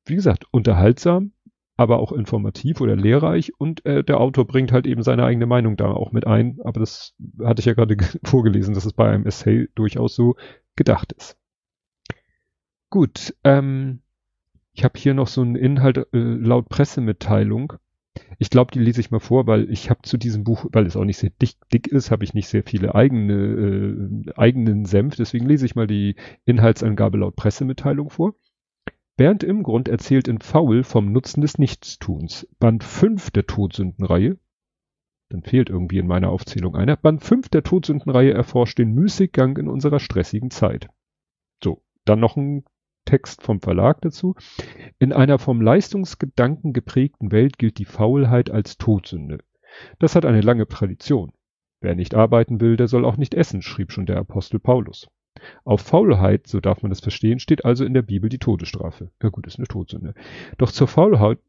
Wie 0.06 0.16
gesagt, 0.16 0.46
unterhaltsam, 0.52 1.34
aber 1.76 2.00
auch 2.00 2.12
informativ 2.14 2.82
oder 2.82 2.96
lehrreich 2.96 3.52
und 3.58 3.86
äh, 3.86 4.04
der 4.04 4.20
Autor 4.20 4.46
bringt 4.48 4.72
halt 4.72 4.88
eben 4.88 5.04
seine 5.04 5.26
eigene 5.26 5.46
Meinung 5.46 5.78
da 5.78 5.92
auch 5.92 6.12
mit 6.12 6.26
ein. 6.26 6.60
Aber 6.64 6.80
das 6.80 7.16
hatte 7.44 7.60
ich 7.60 7.66
ja 7.66 7.74
gerade 7.74 7.98
vorgelesen, 8.24 8.74
dass 8.74 8.86
es 8.86 8.94
bei 8.94 9.10
einem 9.10 9.26
Essay 9.26 9.68
durchaus 9.76 10.16
so 10.16 10.36
gedacht 10.76 11.12
ist. 11.14 11.38
Gut, 12.90 13.36
ähm, 13.44 14.02
ich 14.80 14.86
habe 14.86 14.98
hier 14.98 15.14
noch 15.14 15.28
so 15.28 15.42
einen 15.42 15.58
Inhalt 15.58 15.98
äh, 15.98 16.04
laut 16.14 16.70
Pressemitteilung. 16.70 17.74
Ich 18.38 18.50
glaube, 18.50 18.72
die 18.72 18.80
lese 18.80 19.02
ich 19.02 19.12
mal 19.12 19.20
vor, 19.20 19.46
weil 19.46 19.70
ich 19.70 19.90
habe 19.90 20.04
zu 20.04 20.16
diesem 20.16 20.46
Buch, 20.46 20.68
weil 20.72 20.86
es 20.86 20.96
auch 20.96 21.04
nicht 21.04 21.18
sehr 21.18 21.32
dick, 21.32 21.56
dick 21.74 21.88
ist, 21.88 22.12
habe 22.12 22.24
ich 22.24 22.34
nicht 22.34 22.48
sehr 22.48 22.64
viele 22.64 22.96
eigene 22.96 23.34
äh, 23.34 24.32
eigenen 24.38 24.86
Senf. 24.86 25.18
Deswegen 25.18 25.48
lese 25.48 25.66
ich 25.66 25.76
mal 25.76 25.86
die 25.86 26.16
Inhaltsangabe 26.46 27.18
laut 27.18 27.36
Pressemitteilung 27.36 28.10
vor. 28.10 28.36
Bernd 29.18 29.44
Imgrund 29.44 29.90
erzählt 29.90 30.30
in 30.30 30.40
Faul 30.40 30.86
vom 30.86 31.12
Nutzen 31.12 31.42
des 31.42 31.58
Nichtstuns. 31.58 32.48
Band 32.60 32.86
5 32.86 33.32
der 33.32 33.48
Todsündenreihe. 33.48 34.38
Dann 35.28 35.44
fehlt 35.44 35.70
irgendwie 35.70 35.98
in 35.98 36.08
meiner 36.08 36.30
Aufzählung 36.30 36.78
einer. 36.78 36.96
Band 36.96 37.22
5 37.22 37.50
der 37.50 37.64
Todsündenreihe 37.64 38.32
erforscht 38.32 38.78
den 38.78 38.94
Müßiggang 38.94 39.58
in 39.58 39.68
unserer 39.68 40.00
stressigen 40.00 40.52
Zeit. 40.52 40.88
So, 41.62 41.84
dann 42.06 42.22
noch 42.22 42.38
ein 42.38 42.64
Text 43.10 43.42
vom 43.42 43.60
Verlag 43.60 44.02
dazu. 44.02 44.36
In 45.00 45.14
einer 45.14 45.40
vom 45.40 45.62
Leistungsgedanken 45.62 46.74
geprägten 46.74 47.32
Welt 47.32 47.58
gilt 47.58 47.80
die 47.80 47.86
Faulheit 47.86 48.52
als 48.52 48.78
Todsünde. 48.78 49.40
Das 49.98 50.16
hat 50.16 50.26
eine 50.26 50.42
lange 50.42 50.68
Tradition. 50.68 51.32
Wer 51.82 51.96
nicht 51.96 52.14
arbeiten 52.14 52.62
will, 52.62 52.78
der 52.78 52.88
soll 52.88 53.06
auch 53.06 53.18
nicht 53.18 53.34
essen, 53.34 53.64
schrieb 53.64 53.92
schon 53.92 54.06
der 54.06 54.18
Apostel 54.18 54.60
Paulus. 54.60 55.08
Auf 55.64 55.82
Faulheit, 55.82 56.46
so 56.46 56.60
darf 56.60 56.84
man 56.84 56.92
das 56.92 57.00
verstehen, 57.00 57.40
steht 57.40 57.66
also 57.66 57.84
in 57.84 57.96
der 57.96 58.04
Bibel 58.04 58.30
die 58.30 58.38
Todesstrafe. 58.38 59.10
Ja 59.24 59.30
gut, 59.30 59.48
ist 59.48 59.58
eine 59.58 59.68
Todsünde. 59.68 60.14
Doch 60.60 60.72
zur 60.72 60.88
Faulheit, 60.88 61.40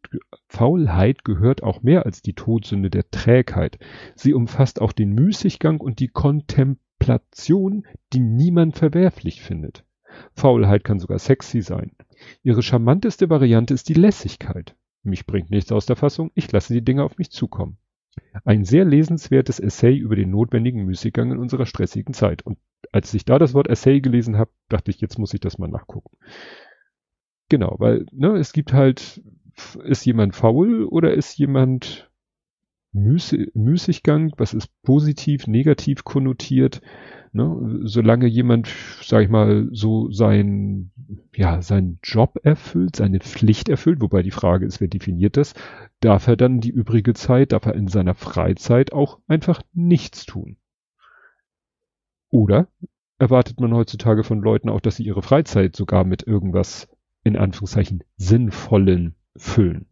Faulheit 0.48 1.24
gehört 1.24 1.62
auch 1.62 1.82
mehr 1.82 2.06
als 2.06 2.22
die 2.22 2.34
Todsünde 2.34 2.88
der 2.88 3.10
Trägheit. 3.10 3.78
Sie 4.14 4.32
umfasst 4.32 4.80
auch 4.80 4.92
den 4.92 5.12
Müßiggang 5.12 5.78
und 5.78 5.98
die 5.98 6.08
Kontemplation, 6.08 7.86
die 8.14 8.20
niemand 8.20 8.78
verwerflich 8.78 9.42
findet. 9.42 9.84
Faulheit 10.34 10.84
kann 10.84 10.98
sogar 10.98 11.18
sexy 11.18 11.62
sein. 11.62 11.92
Ihre 12.42 12.62
charmanteste 12.62 13.30
Variante 13.30 13.74
ist 13.74 13.88
die 13.88 13.94
Lässigkeit. 13.94 14.76
Mich 15.02 15.26
bringt 15.26 15.50
nichts 15.50 15.72
aus 15.72 15.86
der 15.86 15.96
Fassung, 15.96 16.30
ich 16.34 16.50
lasse 16.52 16.74
die 16.74 16.84
Dinge 16.84 17.04
auf 17.04 17.16
mich 17.18 17.30
zukommen. 17.30 17.78
Ein 18.44 18.64
sehr 18.64 18.84
lesenswertes 18.84 19.60
Essay 19.60 19.96
über 19.96 20.16
den 20.16 20.30
notwendigen 20.30 20.84
Müßiggang 20.84 21.32
in 21.32 21.38
unserer 21.38 21.66
stressigen 21.66 22.12
Zeit. 22.12 22.42
Und 22.42 22.58
als 22.92 23.14
ich 23.14 23.24
da 23.24 23.38
das 23.38 23.54
Wort 23.54 23.68
Essay 23.68 24.00
gelesen 24.00 24.36
habe, 24.36 24.50
dachte 24.68 24.90
ich, 24.90 25.00
jetzt 25.00 25.18
muss 25.18 25.32
ich 25.32 25.40
das 25.40 25.58
mal 25.58 25.68
nachgucken. 25.68 26.16
Genau, 27.48 27.76
weil 27.78 28.06
ne, 28.12 28.36
es 28.36 28.52
gibt 28.52 28.72
halt, 28.72 29.22
ist 29.84 30.04
jemand 30.04 30.34
faul 30.34 30.84
oder 30.84 31.14
ist 31.14 31.38
jemand 31.38 32.10
Müßig, 32.92 33.52
Müßiggang, 33.54 34.32
was 34.36 34.52
ist 34.52 34.68
positiv, 34.82 35.46
negativ 35.46 36.02
konnotiert? 36.02 36.80
Ne? 37.32 37.80
Solange 37.84 38.26
jemand, 38.26 38.68
sag 39.02 39.22
ich 39.22 39.28
mal, 39.28 39.68
so 39.72 40.10
sein 40.10 40.90
ja, 41.34 41.62
seinen 41.62 41.98
Job 42.02 42.38
erfüllt, 42.42 42.96
seine 42.96 43.20
Pflicht 43.20 43.68
erfüllt, 43.68 44.00
wobei 44.00 44.22
die 44.22 44.30
Frage 44.30 44.66
ist, 44.66 44.80
wer 44.80 44.88
definiert 44.88 45.36
das, 45.36 45.54
darf 46.00 46.26
er 46.26 46.36
dann 46.36 46.60
die 46.60 46.70
übrige 46.70 47.14
Zeit, 47.14 47.52
darf 47.52 47.66
er 47.66 47.74
in 47.74 47.88
seiner 47.88 48.14
Freizeit 48.14 48.92
auch 48.92 49.18
einfach 49.28 49.62
nichts 49.72 50.26
tun. 50.26 50.56
Oder 52.30 52.68
erwartet 53.18 53.60
man 53.60 53.74
heutzutage 53.74 54.24
von 54.24 54.40
Leuten 54.40 54.68
auch, 54.68 54.80
dass 54.80 54.96
sie 54.96 55.04
ihre 55.04 55.22
Freizeit 55.22 55.76
sogar 55.76 56.04
mit 56.04 56.26
irgendwas 56.26 56.88
in 57.22 57.36
Anführungszeichen 57.36 58.02
Sinnvollen 58.16 59.14
füllen. 59.36 59.86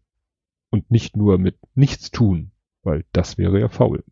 Und 0.70 0.90
nicht 0.90 1.16
nur 1.16 1.38
mit 1.38 1.56
nichts 1.74 2.10
tun, 2.10 2.50
weil 2.82 3.04
das 3.12 3.38
wäre 3.38 3.58
ja 3.58 3.68
faul. 3.68 4.04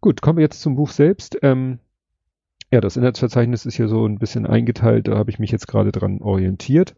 Gut, 0.00 0.22
kommen 0.22 0.38
wir 0.38 0.44
jetzt 0.44 0.60
zum 0.60 0.76
Buch 0.76 0.90
selbst. 0.90 1.38
Ähm, 1.42 1.80
ja, 2.70 2.80
das 2.80 2.96
Inhaltsverzeichnis 2.96 3.66
ist 3.66 3.74
hier 3.74 3.88
so 3.88 4.06
ein 4.06 4.18
bisschen 4.18 4.46
eingeteilt, 4.46 5.08
da 5.08 5.16
habe 5.16 5.30
ich 5.30 5.38
mich 5.38 5.50
jetzt 5.50 5.66
gerade 5.66 5.90
dran 5.90 6.20
orientiert. 6.20 6.94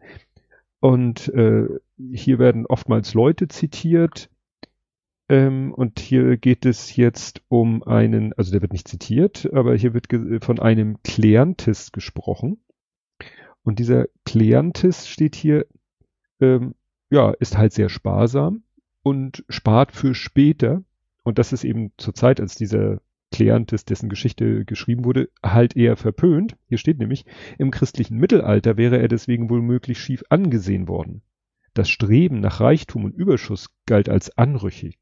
Und 0.80 1.28
äh, 1.28 1.69
hier 2.12 2.38
werden 2.38 2.66
oftmals 2.66 3.14
Leute 3.14 3.49
zitiert. 3.49 4.28
Ähm, 5.30 5.73
und 5.73 6.00
hier 6.00 6.37
geht 6.37 6.66
es 6.66 6.97
jetzt 6.97 7.42
um 7.49 7.83
einen, 7.85 8.33
also 8.35 8.50
der 8.50 8.62
wird 8.62 8.73
nicht 8.73 8.88
zitiert, 8.88 9.49
aber 9.52 9.76
hier 9.76 9.95
wird 9.95 10.09
von 10.45 10.59
einem 10.59 11.02
Kleantis 11.02 11.92
gesprochen. 11.92 12.62
Und 13.62 13.78
dieser 13.78 14.07
Kleantis 14.25 15.07
steht 15.07 15.37
hier, 15.37 15.66
ähm, 16.40 16.75
ja, 17.11 17.30
ist 17.30 17.57
halt 17.57 17.73
sehr 17.73 17.88
sparsam 17.88 18.64
und 19.02 19.45
spart 19.49 19.92
für 19.92 20.14
später. 20.14 20.83
Und 21.23 21.39
das 21.39 21.53
ist 21.53 21.65
eben 21.65 21.93
zur 21.97 22.15
Zeit, 22.15 22.41
als 22.41 22.55
dieser 22.55 23.00
Kleantes, 23.33 23.85
dessen 23.85 24.09
Geschichte 24.09 24.65
geschrieben 24.65 25.05
wurde, 25.05 25.29
halt 25.43 25.77
eher 25.77 25.97
verpönt. 25.97 26.57
Hier 26.67 26.79
steht 26.79 26.99
nämlich, 26.99 27.25
im 27.59 27.71
christlichen 27.71 28.17
Mittelalter 28.17 28.77
wäre 28.77 28.99
er 28.99 29.09
deswegen 29.09 29.50
wohl 29.50 29.62
möglich 29.62 29.99
schief 29.99 30.25
angesehen 30.31 30.89
worden. 30.89 31.23
Das 31.75 31.89
Streben 31.89 32.41
nach 32.41 32.61
Reichtum 32.61 33.05
und 33.05 33.15
Überschuss 33.15 33.69
galt 33.87 34.09
als 34.09 34.37
anrüchig. 34.37 34.99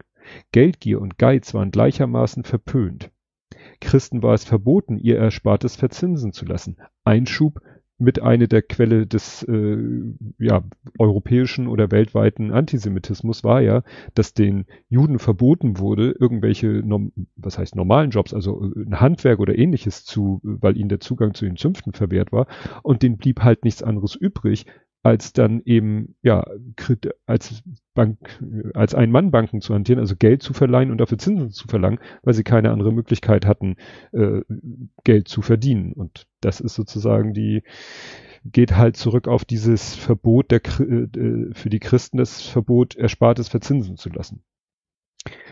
Geldgier 0.52 1.00
und 1.00 1.16
Geiz 1.16 1.54
waren 1.54 1.70
gleichermaßen 1.70 2.44
verpönt. 2.44 3.10
Christen 3.80 4.22
war 4.22 4.34
es 4.34 4.44
verboten, 4.44 4.98
ihr 4.98 5.16
Erspartes 5.16 5.76
verzinsen 5.76 6.32
zu 6.32 6.44
lassen. 6.44 6.76
Einschub 7.04 7.60
mit 7.98 8.22
einer 8.22 8.46
der 8.46 8.62
Quelle 8.62 9.06
des 9.06 9.42
äh, 9.42 9.76
ja, 10.38 10.62
europäischen 10.98 11.66
oder 11.66 11.90
weltweiten 11.90 12.52
Antisemitismus 12.52 13.42
war 13.42 13.60
ja, 13.60 13.82
dass 14.14 14.34
den 14.34 14.66
Juden 14.88 15.18
verboten 15.18 15.78
wurde, 15.78 16.14
irgendwelche, 16.18 16.82
was 17.36 17.58
heißt 17.58 17.74
normalen 17.74 18.10
Jobs, 18.10 18.32
also 18.32 18.64
äh, 18.64 18.84
ein 18.84 19.00
Handwerk 19.00 19.40
oder 19.40 19.58
ähnliches 19.58 20.04
zu, 20.04 20.40
weil 20.42 20.76
ihnen 20.76 20.88
der 20.88 21.00
Zugang 21.00 21.34
zu 21.34 21.44
den 21.44 21.56
Zünften 21.56 21.92
verwehrt 21.92 22.30
war. 22.30 22.46
Und 22.82 23.02
denen 23.02 23.18
blieb 23.18 23.40
halt 23.40 23.64
nichts 23.64 23.82
anderes 23.82 24.14
übrig, 24.14 24.66
als 25.02 25.32
dann 25.32 25.62
eben, 25.64 26.16
ja, 26.22 26.44
als 27.26 27.62
Bank, 27.94 28.18
als 28.74 28.94
Ein-Mann-Banken 28.94 29.60
zu 29.60 29.74
hantieren, 29.74 30.00
also 30.00 30.16
Geld 30.16 30.42
zu 30.42 30.52
verleihen 30.52 30.90
und 30.90 30.98
dafür 30.98 31.18
Zinsen 31.18 31.50
zu 31.50 31.68
verlangen, 31.68 31.98
weil 32.22 32.34
sie 32.34 32.44
keine 32.44 32.70
andere 32.70 32.92
Möglichkeit 32.92 33.46
hatten, 33.46 33.76
äh, 34.12 34.40
Geld 35.04 35.28
zu 35.28 35.42
verdienen. 35.42 35.92
Und 35.92 36.26
das 36.40 36.60
ist 36.60 36.74
sozusagen 36.74 37.32
die, 37.32 37.62
geht 38.44 38.76
halt 38.76 38.96
zurück 38.96 39.28
auf 39.28 39.44
dieses 39.44 39.94
Verbot 39.94 40.50
der, 40.50 40.60
äh, 40.64 41.52
für 41.52 41.70
die 41.70 41.80
Christen, 41.80 42.18
das 42.18 42.42
Verbot, 42.42 42.96
Erspartes 42.96 43.48
verzinsen 43.48 43.96
zu 43.96 44.10
lassen. 44.10 44.42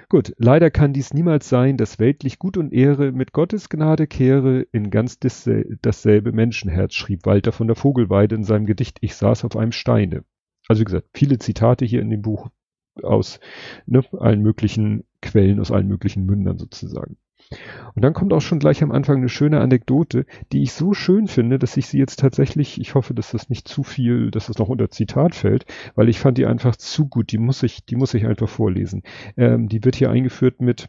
Gut, 0.09 0.33
leider 0.39 0.71
kann 0.71 0.93
dies 0.93 1.13
niemals 1.13 1.49
sein, 1.49 1.77
dass 1.77 1.99
weltlich 1.99 2.39
Gut 2.39 2.57
und 2.57 2.73
Ehre 2.73 3.11
mit 3.11 3.33
Gottes 3.33 3.69
Gnade 3.69 4.07
kehre 4.07 4.61
in 4.71 4.91
ganz 4.91 5.19
dasselbe 5.19 6.31
Menschenherz, 6.31 6.95
schrieb 6.95 7.27
Walter 7.27 7.51
von 7.51 7.67
der 7.67 7.75
Vogelweide 7.75 8.37
in 8.37 8.45
seinem 8.45 8.67
Gedicht 8.67 8.99
Ich 9.01 9.17
saß 9.17 9.45
auf 9.45 9.57
einem 9.57 9.73
Steine. 9.73 10.25
Also 10.69 10.81
wie 10.81 10.85
gesagt, 10.85 11.09
viele 11.13 11.39
Zitate 11.39 11.85
hier 11.85 12.03
in 12.03 12.11
dem 12.11 12.23
Buch 12.23 12.51
aus 13.03 13.41
ne, 13.87 14.05
allen 14.13 14.43
möglichen 14.43 15.05
Quellen, 15.23 15.59
aus 15.59 15.73
allen 15.73 15.89
möglichen 15.89 16.25
Mündern 16.25 16.59
sozusagen. 16.59 17.17
Und 17.95 18.03
dann 18.03 18.13
kommt 18.13 18.33
auch 18.33 18.41
schon 18.41 18.59
gleich 18.59 18.83
am 18.83 18.91
Anfang 18.91 19.19
eine 19.19 19.29
schöne 19.29 19.61
Anekdote, 19.61 20.27
die 20.53 20.63
ich 20.63 20.73
so 20.73 20.95
schön 20.95 21.29
finde, 21.29 21.59
dass 21.59 21.77
ich 21.77 21.87
sie 21.87 21.99
jetzt 21.99 22.19
tatsächlich, 22.19 22.81
ich 22.81 22.95
hoffe, 22.95 23.15
dass 23.15 23.31
das 23.31 23.49
nicht 23.49 23.69
zu 23.69 23.83
viel, 23.83 24.31
dass 24.31 24.47
das 24.47 24.59
noch 24.59 24.69
unter 24.69 24.91
Zitat 24.91 25.35
fällt, 25.35 25.65
weil 25.95 26.09
ich 26.09 26.19
fand 26.19 26.39
die 26.39 26.47
einfach 26.47 26.77
zu 26.77 27.09
gut. 27.09 27.31
Die 27.33 27.39
muss 27.39 27.63
ich, 27.63 27.85
die 27.85 27.97
muss 27.97 28.15
ich 28.15 28.27
einfach 28.27 28.49
vorlesen. 28.49 29.03
Ähm, 29.37 29.69
die 29.69 29.85
wird 29.85 29.97
hier 29.97 30.11
eingeführt 30.11 30.61
mit 30.61 30.89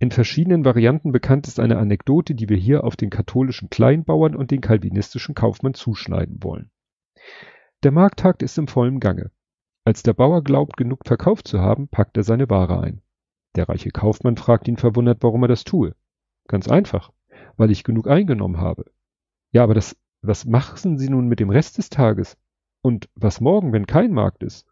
in 0.00 0.10
verschiedenen 0.10 0.64
Varianten 0.64 1.12
bekannt 1.12 1.46
ist 1.46 1.60
eine 1.60 1.78
Anekdote, 1.78 2.34
die 2.34 2.48
wir 2.48 2.56
hier 2.56 2.82
auf 2.82 2.96
den 2.96 3.10
katholischen 3.10 3.70
Kleinbauern 3.70 4.34
und 4.34 4.50
den 4.50 4.60
kalvinistischen 4.60 5.36
Kaufmann 5.36 5.74
zuschneiden 5.74 6.42
wollen. 6.42 6.70
Der 7.84 7.92
Markttag 7.92 8.42
ist 8.42 8.58
im 8.58 8.66
vollen 8.66 8.98
Gange. 8.98 9.30
Als 9.84 10.02
der 10.02 10.14
Bauer 10.14 10.42
glaubt, 10.42 10.76
genug 10.76 11.06
verkauft 11.06 11.46
zu 11.46 11.60
haben, 11.60 11.86
packt 11.86 12.16
er 12.16 12.24
seine 12.24 12.50
Ware 12.50 12.80
ein. 12.80 13.02
Der 13.54 13.68
reiche 13.68 13.90
Kaufmann 13.90 14.36
fragt 14.36 14.68
ihn 14.68 14.76
verwundert, 14.76 15.18
warum 15.22 15.44
er 15.44 15.48
das 15.48 15.64
tue. 15.64 15.94
Ganz 16.48 16.68
einfach, 16.68 17.12
weil 17.56 17.70
ich 17.70 17.84
genug 17.84 18.08
eingenommen 18.08 18.58
habe. 18.58 18.86
Ja, 19.52 19.62
aber 19.62 19.74
das, 19.74 19.96
was 20.22 20.46
machen 20.46 20.98
Sie 20.98 21.10
nun 21.10 21.28
mit 21.28 21.40
dem 21.40 21.50
Rest 21.50 21.78
des 21.78 21.90
Tages? 21.90 22.38
Und 22.80 23.08
was 23.14 23.40
morgen, 23.40 23.72
wenn 23.72 23.86
kein 23.86 24.12
Markt 24.12 24.42
ist? 24.42 24.66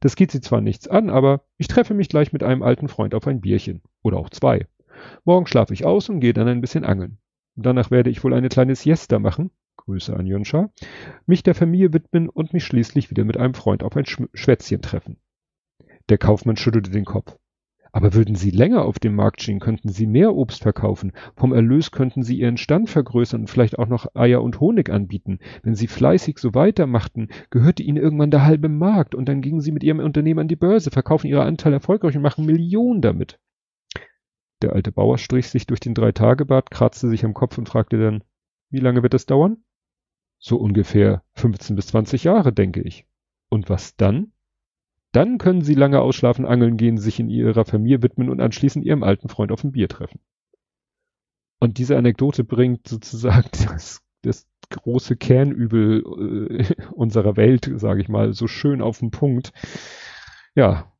Das 0.00 0.16
geht 0.16 0.30
Sie 0.30 0.40
zwar 0.40 0.60
nichts 0.60 0.88
an, 0.88 1.10
aber 1.10 1.44
ich 1.58 1.68
treffe 1.68 1.94
mich 1.94 2.08
gleich 2.08 2.32
mit 2.32 2.42
einem 2.42 2.62
alten 2.62 2.88
Freund 2.88 3.14
auf 3.14 3.26
ein 3.26 3.40
Bierchen. 3.40 3.82
Oder 4.02 4.18
auch 4.18 4.30
zwei. 4.30 4.66
Morgen 5.24 5.46
schlafe 5.46 5.74
ich 5.74 5.84
aus 5.84 6.08
und 6.08 6.20
gehe 6.20 6.32
dann 6.32 6.48
ein 6.48 6.60
bisschen 6.60 6.84
angeln. 6.84 7.18
Danach 7.54 7.90
werde 7.90 8.10
ich 8.10 8.22
wohl 8.24 8.34
eine 8.34 8.48
kleine 8.48 8.74
Siesta 8.74 9.18
machen. 9.18 9.50
Grüße 9.76 10.14
an 10.14 10.26
Jonscha. 10.26 10.70
Mich 11.26 11.42
der 11.42 11.54
Familie 11.54 11.92
widmen 11.92 12.28
und 12.28 12.52
mich 12.52 12.64
schließlich 12.64 13.10
wieder 13.10 13.24
mit 13.24 13.36
einem 13.36 13.54
Freund 13.54 13.82
auf 13.82 13.96
ein 13.96 14.06
Schwätzchen 14.06 14.80
treffen. 14.80 15.18
Der 16.08 16.18
Kaufmann 16.18 16.56
schüttelte 16.56 16.90
den 16.90 17.04
Kopf. 17.04 17.36
Aber 17.94 18.14
würden 18.14 18.34
Sie 18.34 18.50
länger 18.50 18.86
auf 18.86 18.98
dem 18.98 19.14
Markt 19.14 19.42
stehen, 19.42 19.60
könnten 19.60 19.90
Sie 19.90 20.06
mehr 20.06 20.34
Obst 20.34 20.62
verkaufen. 20.62 21.12
Vom 21.36 21.52
Erlös 21.52 21.90
könnten 21.90 22.22
Sie 22.22 22.38
Ihren 22.38 22.56
Stand 22.56 22.88
vergrößern 22.88 23.42
und 23.42 23.50
vielleicht 23.50 23.78
auch 23.78 23.86
noch 23.86 24.14
Eier 24.14 24.42
und 24.42 24.60
Honig 24.60 24.88
anbieten. 24.88 25.40
Wenn 25.62 25.74
Sie 25.74 25.86
fleißig 25.86 26.38
so 26.38 26.54
weitermachten, 26.54 27.28
gehörte 27.50 27.82
Ihnen 27.82 27.98
irgendwann 27.98 28.30
der 28.30 28.46
halbe 28.46 28.70
Markt 28.70 29.14
und 29.14 29.28
dann 29.28 29.42
gingen 29.42 29.60
Sie 29.60 29.72
mit 29.72 29.84
Ihrem 29.84 29.98
Unternehmen 29.98 30.40
an 30.40 30.48
die 30.48 30.56
Börse, 30.56 30.90
verkaufen 30.90 31.26
Ihre 31.26 31.42
Anteile 31.42 31.76
erfolgreich 31.76 32.16
und 32.16 32.22
machen 32.22 32.46
Millionen 32.46 33.02
damit. 33.02 33.38
Der 34.62 34.72
alte 34.72 34.90
Bauer 34.90 35.18
strich 35.18 35.48
sich 35.48 35.66
durch 35.66 35.80
den 35.80 35.94
Drei-Tage-Bart, 35.94 36.70
kratzte 36.70 37.08
sich 37.10 37.26
am 37.26 37.34
Kopf 37.34 37.58
und 37.58 37.68
fragte 37.68 37.98
dann, 37.98 38.24
wie 38.70 38.80
lange 38.80 39.02
wird 39.02 39.12
das 39.12 39.26
dauern? 39.26 39.58
So 40.38 40.56
ungefähr 40.56 41.22
15 41.34 41.76
bis 41.76 41.88
20 41.88 42.24
Jahre, 42.24 42.54
denke 42.54 42.80
ich. 42.80 43.06
Und 43.50 43.68
was 43.68 43.96
dann? 43.96 44.31
Dann 45.12 45.36
können 45.36 45.62
sie 45.62 45.74
lange 45.74 46.00
ausschlafen, 46.00 46.46
angeln 46.46 46.78
gehen, 46.78 46.96
sich 46.96 47.20
in 47.20 47.28
ihrer 47.28 47.66
Familie 47.66 48.02
widmen 48.02 48.30
und 48.30 48.40
anschließend 48.40 48.84
ihrem 48.84 49.02
alten 49.02 49.28
Freund 49.28 49.52
auf 49.52 49.62
ein 49.62 49.72
Bier 49.72 49.88
treffen. 49.88 50.20
Und 51.60 51.78
diese 51.78 51.96
Anekdote 51.96 52.44
bringt 52.44 52.88
sozusagen 52.88 53.48
das, 53.68 54.00
das 54.22 54.48
große 54.70 55.16
Kernübel 55.16 56.02
äh, 56.50 56.74
unserer 56.92 57.36
Welt, 57.36 57.70
sage 57.76 58.00
ich 58.00 58.08
mal, 58.08 58.32
so 58.32 58.46
schön 58.46 58.80
auf 58.80 58.98
den 58.98 59.10
Punkt. 59.10 59.52
Ja, 60.54 60.92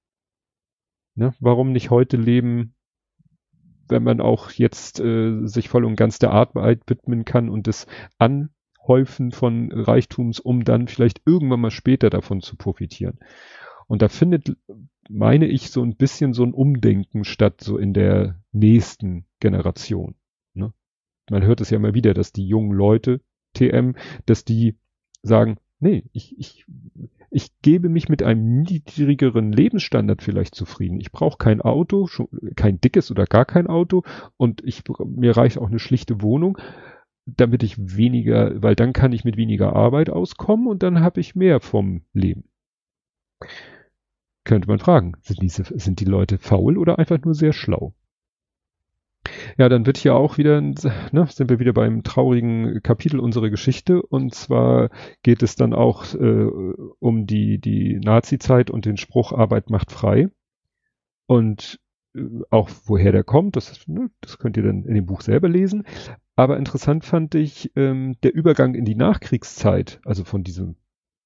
ne, 1.15 1.35
warum 1.41 1.73
nicht 1.73 1.91
heute 1.91 2.17
leben, 2.19 2.75
wenn 3.89 4.03
man 4.03 4.21
auch 4.21 4.51
jetzt 4.53 5.01
äh, 5.01 5.47
sich 5.47 5.69
voll 5.69 5.85
und 5.85 5.97
ganz 5.97 6.19
der 6.19 6.31
Arbeit 6.33 6.83
widmen 6.87 7.25
kann 7.25 7.49
und 7.49 7.67
das 7.67 7.87
Anhäufen 8.19 9.33
von 9.33 9.73
Reichtums, 9.73 10.39
um 10.39 10.65
dann 10.65 10.87
vielleicht 10.87 11.23
irgendwann 11.27 11.61
mal 11.61 11.71
später 11.71 12.11
davon 12.11 12.41
zu 12.41 12.57
profitieren. 12.57 13.19
Und 13.87 14.03
da 14.03 14.09
findet, 14.09 14.57
meine 15.09 15.47
ich, 15.47 15.71
so 15.71 15.83
ein 15.83 15.97
bisschen 15.97 16.33
so 16.33 16.45
ein 16.45 16.55
Umdenken 16.55 17.25
statt, 17.25 17.61
so 17.61 17.79
in 17.79 17.93
der 17.93 18.41
nächsten 18.53 19.27
Generation. 19.41 20.15
Ne? 20.55 20.73
Man 21.31 21.43
hört 21.45 21.61
es 21.61 21.71
ja 21.71 21.77
immer 21.77 21.95
wieder, 21.95 22.15
dass 22.15 22.33
die 22.33 22.47
jungen 22.47 22.73
Leute, 22.73 23.21
TM, 23.55 23.95
dass 24.27 24.45
die 24.45 24.77
sagen, 25.23 25.59
nee, 25.81 26.05
ich, 26.13 26.39
ich, 26.39 26.65
ich 27.31 27.51
gebe 27.61 27.89
mich 27.89 28.09
mit 28.09 28.23
einem 28.23 28.63
niedrigeren 28.63 29.53
Lebensstandard 29.53 30.23
vielleicht 30.23 30.55
zufrieden. 30.55 31.01
Ich 31.01 31.13
brauche 31.13 31.39
kein 31.39 31.61
Auto, 31.61 32.07
schon, 32.07 32.29
kein 32.57 32.81
dickes 32.81 33.11
oder 33.11 33.25
gar 33.25 33.45
kein 33.45 33.67
Auto 33.67 34.03
und 34.37 34.63
ich, 34.65 34.83
mir 35.05 35.37
reicht 35.37 35.59
auch 35.59 35.69
eine 35.69 35.79
schlichte 35.79 36.23
Wohnung, 36.23 36.59
damit 37.27 37.63
ich 37.63 37.77
weniger, 37.79 38.63
weil 38.63 38.75
dann 38.75 38.93
kann 38.93 39.13
ich 39.13 39.25
mit 39.25 39.37
weniger 39.37 39.75
Arbeit 39.75 40.11
auskommen 40.11 40.67
und 40.67 40.83
dann 40.83 41.01
habe 41.01 41.21
ich 41.21 41.35
mehr 41.35 41.61
vom 41.61 42.03
Leben 42.13 42.45
könnte 44.45 44.69
man 44.69 44.79
fragen, 44.79 45.15
sind, 45.23 45.41
diese, 45.41 45.65
sind 45.65 46.01
die 46.01 46.05
Leute 46.05 46.39
faul 46.39 46.79
oder 46.79 46.99
einfach 46.99 47.19
nur 47.23 47.35
sehr 47.35 47.53
schlau? 47.53 47.95
Ja, 49.57 49.69
dann 49.69 49.87
wird 49.87 49.99
hier 49.99 50.15
auch 50.15 50.37
wieder, 50.37 50.61
ne, 50.61 51.27
sind 51.29 51.49
wir 51.49 51.61
wieder 51.61 51.73
beim 51.73 52.03
traurigen 52.03 52.83
Kapitel 52.83 53.21
unserer 53.21 53.51
Geschichte 53.51 54.03
und 54.03 54.35
zwar 54.35 54.91
geht 55.23 55.43
es 55.43 55.55
dann 55.55 55.75
auch 55.75 56.15
äh, 56.15 56.49
um 56.99 57.27
die, 57.27 57.59
die 57.59 58.01
Nazi-Zeit 58.01 58.71
und 58.71 58.85
den 58.85 58.97
Spruch 58.97 59.33
Arbeit 59.33 59.71
macht 59.71 59.93
frei 59.93 60.29
und 61.27 61.79
äh, 62.17 62.23
auch 62.51 62.69
woher 62.85 63.13
der 63.13 63.25
kommt, 63.25 63.55
das, 63.55 63.87
ne, 63.87 64.11
das 64.21 64.39
könnt 64.39 64.57
ihr 64.57 64.65
dann 64.65 64.85
in 64.85 64.95
dem 64.95 65.07
Buch 65.07 65.21
selber 65.21 65.49
lesen. 65.49 65.85
Aber 66.35 66.57
interessant 66.57 67.05
fand 67.05 67.35
ich 67.35 67.71
ähm, 67.77 68.17
der 68.23 68.35
Übergang 68.35 68.75
in 68.75 68.85
die 68.85 68.95
Nachkriegszeit, 68.95 70.01
also 70.05 70.25
von 70.25 70.43
diesem, 70.43 70.77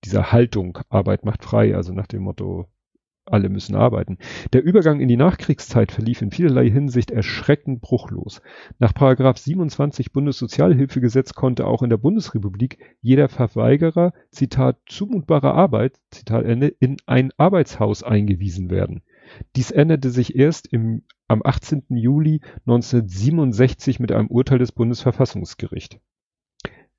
dieser 0.07 0.33
Haltung, 0.33 0.79
Arbeit 0.89 1.25
macht 1.25 1.45
frei, 1.45 1.75
also 1.75 1.93
nach 1.93 2.07
dem 2.07 2.23
Motto, 2.23 2.67
alle 3.29 3.49
müssen 3.49 3.75
arbeiten. 3.75 4.19
Der 4.53 4.63
Übergang 4.63 5.01
in 5.01 5.09
die 5.09 5.17
Nachkriegszeit 5.17 5.91
verlief 5.91 6.23
in 6.23 6.31
vielerlei 6.31 6.71
Hinsicht 6.71 7.11
erschreckend 7.11 7.81
bruchlos. 7.81 8.41
Nach 8.79 8.95
Paragraph 8.95 9.37
27 9.39 10.13
Bundessozialhilfegesetz 10.13 11.35
konnte 11.35 11.67
auch 11.67 11.83
in 11.83 11.91
der 11.91 11.97
Bundesrepublik 11.97 12.79
jeder 13.03 13.29
Verweigerer, 13.29 14.13
Zitat, 14.31 14.79
zumutbarer 14.87 15.55
Arbeit, 15.55 15.99
Zitat 16.13 16.45
Ende, 16.45 16.69
in 16.69 16.99
ein 17.07 17.33
Arbeitshaus 17.37 18.05
eingewiesen 18.05 18.71
werden. 18.71 19.03
Dies 19.57 19.73
änderte 19.73 20.11
sich 20.11 20.37
erst 20.37 20.73
im, 20.73 21.03
am 21.27 21.43
18. 21.45 21.83
Juli 21.89 22.41
1967 22.67 23.99
mit 23.99 24.13
einem 24.13 24.29
Urteil 24.29 24.59
des 24.61 24.71
Bundesverfassungsgerichts. 24.71 25.99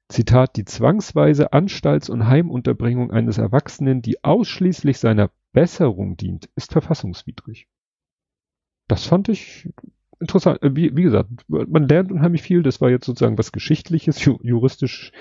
Zitat, 0.09 0.55
die 0.55 0.65
zwangsweise 0.65 1.51
Anstalts- 1.51 2.09
und 2.09 2.27
Heimunterbringung 2.27 3.11
eines 3.11 3.37
Erwachsenen, 3.37 4.01
die 4.01 4.23
ausschließlich 4.23 4.99
seiner 4.99 5.31
Besserung 5.51 6.15
dient, 6.15 6.49
ist 6.55 6.71
verfassungswidrig. 6.71 7.67
Das 8.87 9.05
fand 9.05 9.27
ich 9.27 9.69
interessant. 10.19 10.61
Äh, 10.63 10.75
wie, 10.75 10.95
wie 10.95 11.03
gesagt, 11.03 11.29
man 11.47 11.87
lernt 11.87 12.11
unheimlich 12.11 12.41
viel. 12.41 12.63
Das 12.63 12.81
war 12.81 12.89
jetzt 12.89 13.05
sozusagen 13.05 13.37
was 13.37 13.51
Geschichtliches, 13.51 14.23
ju 14.23 14.37
juristisch, 14.41 15.11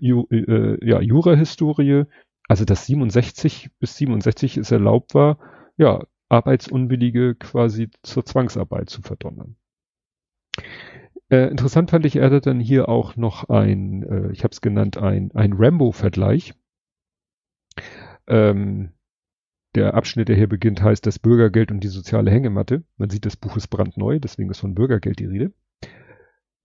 ju, 0.00 0.26
äh, 0.30 0.78
ja, 0.86 1.00
Jurahistorie. 1.00 2.04
Also, 2.48 2.64
dass 2.64 2.86
67 2.86 3.70
bis 3.78 3.96
67 3.96 4.56
es 4.56 4.70
erlaubt 4.70 5.14
war, 5.14 5.38
ja, 5.76 6.06
Arbeitsunwillige 6.28 7.34
quasi 7.34 7.90
zur 8.02 8.24
Zwangsarbeit 8.24 8.90
zu 8.90 9.02
verdonnern. 9.02 9.56
Äh, 11.30 11.48
interessant 11.48 11.90
fand 11.90 12.06
ich, 12.06 12.16
er 12.16 12.26
hatte 12.26 12.40
dann 12.40 12.60
hier 12.60 12.88
auch 12.88 13.16
noch 13.16 13.48
ein, 13.50 14.02
äh, 14.02 14.32
ich 14.32 14.44
habe 14.44 14.52
es 14.52 14.60
genannt, 14.60 14.96
ein, 14.96 15.30
ein 15.34 15.52
Rambo-Vergleich. 15.52 16.54
Ähm, 18.26 18.92
der 19.74 19.94
Abschnitt, 19.94 20.28
der 20.28 20.36
hier 20.36 20.48
beginnt, 20.48 20.82
heißt 20.82 21.04
das 21.06 21.18
Bürgergeld 21.18 21.70
und 21.70 21.80
die 21.80 21.88
soziale 21.88 22.30
Hängematte. 22.30 22.82
Man 22.96 23.10
sieht, 23.10 23.26
das 23.26 23.36
Buch 23.36 23.56
ist 23.56 23.68
brandneu, 23.68 24.18
deswegen 24.18 24.50
ist 24.50 24.60
von 24.60 24.74
Bürgergeld 24.74 25.18
die 25.18 25.26
Rede. 25.26 25.52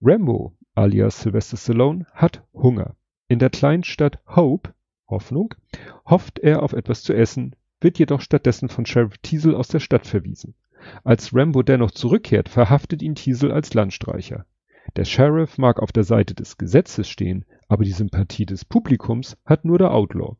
Rambo, 0.00 0.56
alias 0.74 1.20
Sylvester 1.20 1.56
Stallone, 1.56 2.06
hat 2.12 2.42
Hunger. 2.54 2.96
In 3.28 3.38
der 3.38 3.50
Kleinstadt 3.50 4.20
Hope, 4.26 4.74
Hoffnung, 5.08 5.54
hofft 6.06 6.38
er 6.38 6.62
auf 6.62 6.72
etwas 6.72 7.02
zu 7.02 7.12
essen, 7.12 7.54
wird 7.80 7.98
jedoch 7.98 8.22
stattdessen 8.22 8.68
von 8.70 8.86
Sheriff 8.86 9.18
Teasel 9.18 9.54
aus 9.54 9.68
der 9.68 9.80
Stadt 9.80 10.06
verwiesen. 10.06 10.54
Als 11.04 11.34
Rambo 11.34 11.62
dennoch 11.62 11.90
zurückkehrt, 11.90 12.48
verhaftet 12.48 13.02
ihn 13.02 13.14
Teasel 13.14 13.52
als 13.52 13.74
Landstreicher. 13.74 14.46
Der 14.96 15.04
Sheriff 15.04 15.58
mag 15.58 15.80
auf 15.80 15.92
der 15.92 16.04
Seite 16.04 16.34
des 16.34 16.56
Gesetzes 16.56 17.08
stehen, 17.08 17.44
aber 17.68 17.84
die 17.84 17.92
Sympathie 17.92 18.46
des 18.46 18.64
Publikums 18.64 19.36
hat 19.44 19.64
nur 19.64 19.78
der 19.78 19.92
Outlaw. 19.92 20.36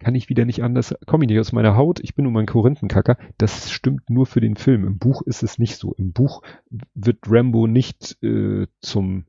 Kann 0.00 0.14
ich 0.14 0.28
wieder 0.28 0.44
nicht 0.44 0.62
anders, 0.62 0.94
komme 1.06 1.24
ich 1.24 1.30
nicht 1.30 1.40
aus 1.40 1.52
meiner 1.52 1.76
Haut, 1.76 2.00
ich 2.00 2.14
bin 2.14 2.24
nur 2.24 2.32
mein 2.32 2.46
Korinthenkacker. 2.46 3.16
Das 3.38 3.70
stimmt 3.70 4.10
nur 4.10 4.26
für 4.26 4.40
den 4.40 4.56
Film. 4.56 4.86
Im 4.86 4.98
Buch 4.98 5.22
ist 5.22 5.42
es 5.42 5.58
nicht 5.58 5.76
so. 5.76 5.94
Im 5.94 6.12
Buch 6.12 6.42
wird 6.94 7.18
Rambo 7.26 7.66
nicht 7.66 8.22
äh, 8.22 8.66
zum 8.80 9.26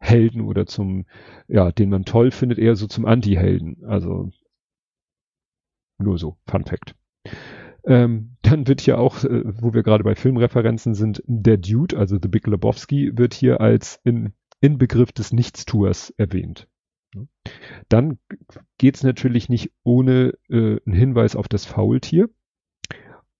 Helden 0.00 0.40
oder 0.40 0.66
zum, 0.66 1.06
ja, 1.48 1.70
den 1.70 1.90
man 1.90 2.04
toll 2.04 2.30
findet, 2.30 2.58
eher 2.58 2.76
so 2.76 2.86
zum 2.86 3.06
Anti-Helden. 3.06 3.84
Also 3.84 4.30
nur 5.98 6.18
so, 6.18 6.36
Fun 6.46 6.64
Fact. 6.64 6.94
Ähm, 7.86 8.36
dann 8.42 8.66
wird 8.66 8.80
hier 8.80 8.98
auch, 8.98 9.22
äh, 9.24 9.42
wo 9.44 9.72
wir 9.72 9.82
gerade 9.82 10.04
bei 10.04 10.14
Filmreferenzen 10.14 10.94
sind, 10.94 11.22
der 11.26 11.56
Dude, 11.56 11.96
also 11.96 12.18
The 12.20 12.28
Big 12.28 12.46
Lebowski, 12.46 13.16
wird 13.16 13.32
hier 13.32 13.60
als 13.60 14.00
in, 14.04 14.32
Inbegriff 14.60 15.12
des 15.12 15.32
Nichtstuers 15.32 16.10
erwähnt. 16.16 16.68
Dann 17.88 18.18
geht's 18.78 19.02
natürlich 19.02 19.48
nicht 19.48 19.70
ohne 19.84 20.34
äh, 20.50 20.80
einen 20.84 20.94
Hinweis 20.94 21.36
auf 21.36 21.48
das 21.48 21.64
Faultier. 21.64 22.28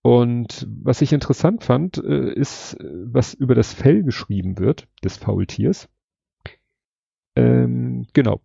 Und 0.01 0.65
was 0.69 1.01
ich 1.01 1.11
interessant 1.11 1.63
fand, 1.63 1.97
äh, 1.97 2.31
ist, 2.33 2.77
was 2.79 3.33
über 3.33 3.55
das 3.55 3.73
Fell 3.73 4.03
geschrieben 4.03 4.57
wird, 4.57 4.87
des 5.03 5.17
Faultiers. 5.17 5.89
Ähm, 7.35 8.07
genau. 8.13 8.41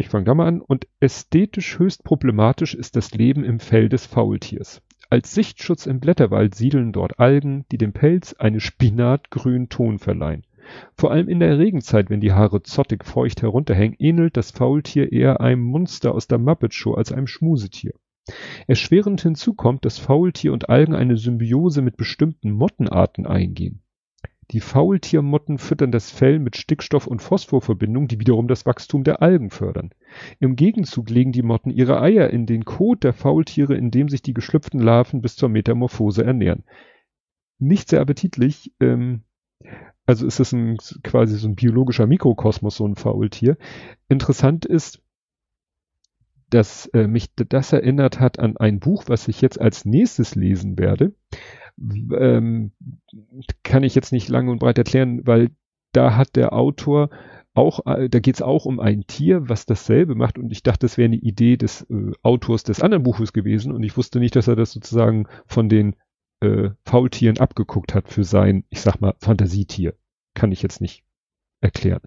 Ich 0.00 0.08
fange 0.08 0.26
da 0.26 0.34
mal 0.34 0.46
an. 0.46 0.60
Und 0.60 0.86
ästhetisch 1.00 1.80
höchst 1.80 2.04
problematisch 2.04 2.74
ist 2.74 2.94
das 2.94 3.12
Leben 3.14 3.42
im 3.42 3.58
Fell 3.58 3.88
des 3.88 4.06
Faultiers. 4.06 4.80
Als 5.10 5.34
Sichtschutz 5.34 5.86
im 5.86 5.98
Blätterwald 5.98 6.54
siedeln 6.54 6.92
dort 6.92 7.18
Algen, 7.18 7.64
die 7.72 7.78
dem 7.78 7.92
Pelz 7.92 8.32
einen 8.34 8.60
spinatgrünen 8.60 9.68
Ton 9.68 9.98
verleihen. 9.98 10.44
Vor 10.94 11.10
allem 11.10 11.28
in 11.28 11.40
der 11.40 11.58
Regenzeit, 11.58 12.10
wenn 12.10 12.20
die 12.20 12.32
Haare 12.32 12.62
zottig 12.62 13.04
feucht 13.04 13.42
herunterhängen, 13.42 13.96
ähnelt 13.98 14.36
das 14.36 14.52
Faultier 14.52 15.12
eher 15.12 15.40
einem 15.40 15.62
Monster 15.62 16.14
aus 16.14 16.28
der 16.28 16.38
Muppet 16.38 16.74
Show 16.74 16.94
als 16.94 17.10
einem 17.10 17.26
Schmusetier. 17.26 17.94
Erschwerend 18.68 19.22
hinzu 19.22 19.54
kommt, 19.54 19.84
dass 19.84 19.98
Faultier 19.98 20.52
und 20.52 20.68
Algen 20.68 20.94
eine 20.94 21.16
Symbiose 21.16 21.82
mit 21.82 21.96
bestimmten 21.96 22.52
Mottenarten 22.52 23.26
eingehen. 23.26 23.82
Die 24.50 24.60
Faultiermotten 24.60 25.58
füttern 25.58 25.92
das 25.92 26.10
Fell 26.10 26.38
mit 26.38 26.56
Stickstoff- 26.56 27.06
und 27.06 27.20
Phosphorverbindungen, 27.20 28.08
die 28.08 28.18
wiederum 28.18 28.48
das 28.48 28.64
Wachstum 28.64 29.04
der 29.04 29.20
Algen 29.20 29.50
fördern. 29.50 29.90
Im 30.40 30.56
Gegenzug 30.56 31.10
legen 31.10 31.32
die 31.32 31.42
Motten 31.42 31.70
ihre 31.70 32.00
Eier 32.00 32.30
in 32.30 32.46
den 32.46 32.64
Kot 32.64 33.04
der 33.04 33.12
Faultiere, 33.12 33.76
in 33.76 33.90
dem 33.90 34.08
sich 34.08 34.22
die 34.22 34.32
geschlüpften 34.32 34.80
Larven 34.80 35.20
bis 35.20 35.36
zur 35.36 35.50
Metamorphose 35.50 36.24
ernähren. 36.24 36.64
Nicht 37.58 37.90
sehr 37.90 38.00
appetitlich, 38.00 38.72
ähm, 38.80 39.22
also 40.06 40.26
ist 40.26 40.40
es 40.40 40.52
ein, 40.52 40.78
quasi 41.02 41.36
so 41.36 41.46
ein 41.46 41.56
biologischer 41.56 42.06
Mikrokosmos, 42.06 42.76
so 42.76 42.86
ein 42.86 42.96
Faultier. 42.96 43.58
Interessant 44.08 44.64
ist, 44.64 45.02
dass 46.48 46.86
äh, 46.94 47.06
mich 47.06 47.34
das 47.34 47.74
erinnert 47.74 48.18
hat 48.18 48.38
an 48.38 48.56
ein 48.56 48.80
Buch, 48.80 49.04
was 49.08 49.28
ich 49.28 49.42
jetzt 49.42 49.60
als 49.60 49.84
nächstes 49.84 50.34
lesen 50.34 50.78
werde 50.78 51.12
ähm, 51.80 52.72
kann 53.62 53.82
ich 53.82 53.94
jetzt 53.94 54.12
nicht 54.12 54.28
lang 54.28 54.48
und 54.48 54.58
breit 54.58 54.78
erklären, 54.78 55.26
weil 55.26 55.50
da 55.92 56.16
hat 56.16 56.36
der 56.36 56.52
Autor 56.52 57.10
auch, 57.54 57.86
äh, 57.86 58.08
da 58.08 58.20
geht 58.20 58.36
es 58.36 58.42
auch 58.42 58.64
um 58.64 58.80
ein 58.80 59.06
Tier, 59.06 59.48
was 59.48 59.66
dasselbe 59.66 60.14
macht 60.14 60.38
und 60.38 60.50
ich 60.50 60.62
dachte, 60.62 60.80
das 60.86 60.96
wäre 60.96 61.06
eine 61.06 61.16
Idee 61.16 61.56
des 61.56 61.82
äh, 61.90 62.12
Autors 62.22 62.62
des 62.62 62.82
anderen 62.82 63.02
Buches 63.02 63.32
gewesen 63.32 63.72
und 63.72 63.82
ich 63.82 63.96
wusste 63.96 64.20
nicht, 64.20 64.36
dass 64.36 64.48
er 64.48 64.56
das 64.56 64.72
sozusagen 64.72 65.26
von 65.46 65.68
den 65.68 65.96
äh, 66.40 66.70
Faultieren 66.84 67.38
abgeguckt 67.38 67.94
hat 67.94 68.08
für 68.08 68.24
sein, 68.24 68.64
ich 68.70 68.80
sag 68.80 69.00
mal, 69.00 69.14
Fantasietier. 69.20 69.94
Kann 70.34 70.52
ich 70.52 70.62
jetzt 70.62 70.80
nicht 70.80 71.02
erklären. 71.60 72.02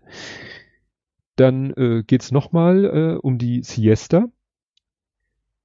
Dann 1.35 1.71
äh, 1.73 2.03
geht 2.05 2.21
es 2.21 2.31
nochmal 2.31 2.85
äh, 2.85 3.17
um 3.19 3.37
die 3.37 3.63
Siesta 3.63 4.27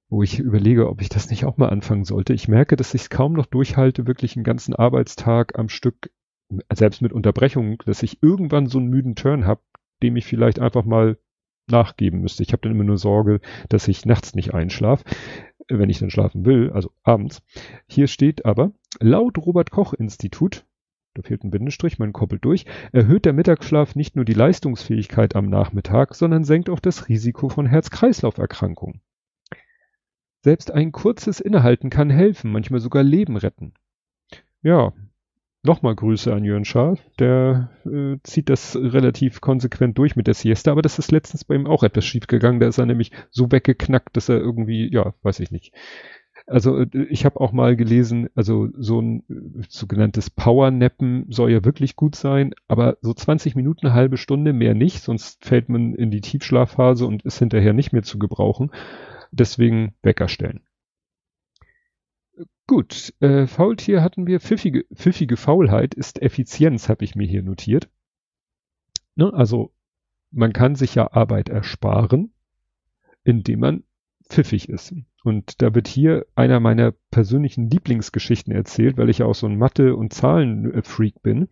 wo 0.09 0.23
ich 0.23 0.39
überlege, 0.39 0.89
ob 0.89 1.01
ich 1.01 1.09
das 1.09 1.29
nicht 1.29 1.45
auch 1.45 1.57
mal 1.57 1.69
anfangen 1.69 2.05
sollte. 2.05 2.33
Ich 2.33 2.47
merke, 2.47 2.75
dass 2.75 2.93
ich 2.93 3.01
es 3.03 3.09
kaum 3.09 3.33
noch 3.33 3.45
durchhalte, 3.45 4.07
wirklich 4.07 4.35
einen 4.35 4.45
ganzen 4.45 4.73
Arbeitstag 4.73 5.57
am 5.59 5.69
Stück, 5.69 6.11
selbst 6.73 7.01
mit 7.01 7.11
Unterbrechungen, 7.11 7.77
dass 7.85 8.03
ich 8.03 8.23
irgendwann 8.23 8.67
so 8.67 8.77
einen 8.77 8.89
müden 8.89 9.15
Turn 9.15 9.45
habe, 9.45 9.61
dem 10.01 10.15
ich 10.15 10.25
vielleicht 10.25 10.59
einfach 10.59 10.85
mal 10.85 11.17
nachgeben 11.69 12.21
müsste. 12.21 12.43
Ich 12.43 12.53
habe 12.53 12.61
dann 12.61 12.71
immer 12.71 12.85
nur 12.85 12.97
Sorge, 12.97 13.41
dass 13.67 13.89
ich 13.89 14.05
nachts 14.05 14.33
nicht 14.33 14.53
einschlafe, 14.53 15.03
wenn 15.67 15.89
ich 15.89 15.99
dann 15.99 16.09
schlafen 16.09 16.45
will, 16.45 16.71
also 16.71 16.91
abends. 17.03 17.41
Hier 17.87 18.07
steht 18.07 18.45
aber, 18.45 18.71
laut 18.99 19.37
Robert 19.37 19.71
Koch 19.71 19.93
Institut, 19.93 20.65
da 21.15 21.23
fehlt 21.23 21.43
ein 21.43 21.51
Bindestrich, 21.51 21.99
man 21.99 22.13
koppelt 22.13 22.45
durch, 22.45 22.65
erhöht 22.93 23.25
der 23.25 23.33
Mittagsschlaf 23.33 23.95
nicht 23.95 24.15
nur 24.15 24.23
die 24.23 24.33
Leistungsfähigkeit 24.33 25.35
am 25.35 25.49
Nachmittag, 25.49 26.15
sondern 26.15 26.45
senkt 26.45 26.69
auch 26.69 26.79
das 26.79 27.09
Risiko 27.09 27.49
von 27.49 27.65
Herz-Kreislauf-Erkrankungen. 27.65 29.01
Selbst 30.47 30.71
ein 30.71 30.93
kurzes 30.93 31.41
Innehalten 31.41 31.89
kann 31.89 32.09
helfen, 32.09 32.53
manchmal 32.53 32.79
sogar 32.79 33.03
Leben 33.03 33.35
retten. 33.35 33.73
Ja, 34.61 34.93
nochmal 35.61 35.93
Grüße 35.93 36.33
an 36.33 36.45
Jörn 36.45 36.63
Schaar. 36.63 36.97
Der 37.19 37.71
äh, 37.83 38.15
zieht 38.23 38.47
das 38.47 38.77
relativ 38.77 39.41
konsequent 39.41 39.97
durch 39.97 40.15
mit 40.15 40.25
der 40.25 40.35
Siesta, 40.35 40.71
aber 40.71 40.81
das 40.81 40.99
ist 40.99 41.11
letztens 41.11 41.43
bei 41.43 41.55
ihm 41.55 41.67
auch 41.67 41.83
etwas 41.83 42.05
schief 42.05 42.27
gegangen. 42.27 42.61
Da 42.61 42.67
ist 42.69 42.77
er 42.77 42.85
nämlich 42.85 43.11
so 43.29 43.51
weggeknackt, 43.51 44.15
dass 44.15 44.29
er 44.29 44.37
irgendwie, 44.37 44.89
ja, 44.89 45.13
weiß 45.21 45.41
ich 45.41 45.51
nicht. 45.51 45.73
Also 46.45 46.79
äh, 46.79 47.07
ich 47.09 47.25
habe 47.25 47.41
auch 47.41 47.51
mal 47.51 47.75
gelesen, 47.75 48.29
also 48.33 48.69
so 48.77 49.01
ein 49.01 49.25
äh, 49.29 49.65
sogenanntes 49.67 50.29
Powernappen 50.29 51.25
soll 51.27 51.51
ja 51.51 51.65
wirklich 51.65 51.97
gut 51.97 52.15
sein, 52.15 52.55
aber 52.69 52.95
so 53.01 53.13
20 53.13 53.57
Minuten, 53.57 53.91
halbe 53.91 54.15
Stunde 54.15 54.53
mehr 54.53 54.75
nicht, 54.75 55.01
sonst 55.01 55.43
fällt 55.43 55.67
man 55.67 55.93
in 55.93 56.09
die 56.09 56.21
Tiefschlafphase 56.21 57.05
und 57.05 57.23
ist 57.23 57.39
hinterher 57.39 57.73
nicht 57.73 57.91
mehr 57.91 58.03
zu 58.03 58.17
gebrauchen. 58.17 58.71
Deswegen 59.31 59.93
Wecker 60.01 60.27
stellen. 60.27 60.61
Gut, 62.67 63.13
äh, 63.21 63.47
Faultier 63.47 64.03
hatten 64.03 64.27
wir. 64.27 64.39
Pfiffige, 64.39 64.85
pfiffige 64.93 65.37
Faulheit 65.37 65.93
ist 65.93 66.21
Effizienz, 66.21 66.89
habe 66.89 67.05
ich 67.05 67.15
mir 67.15 67.25
hier 67.25 67.41
notiert. 67.41 67.89
Ne? 69.15 69.33
Also 69.33 69.71
man 70.31 70.51
kann 70.51 70.75
sich 70.75 70.95
ja 70.95 71.11
Arbeit 71.13 71.49
ersparen, 71.49 72.33
indem 73.23 73.61
man 73.61 73.83
pfiffig 74.29 74.67
ist. 74.67 74.93
Und 75.23 75.61
da 75.61 75.73
wird 75.73 75.87
hier 75.87 76.25
einer 76.35 76.59
meiner 76.59 76.91
persönlichen 77.11 77.69
Lieblingsgeschichten 77.69 78.53
erzählt, 78.53 78.97
weil 78.97 79.09
ich 79.09 79.19
ja 79.19 79.25
auch 79.25 79.35
so 79.35 79.47
ein 79.47 79.57
Mathe- 79.57 79.95
und 79.95 80.13
Zahlenfreak 80.13 81.21
bin. 81.21 81.47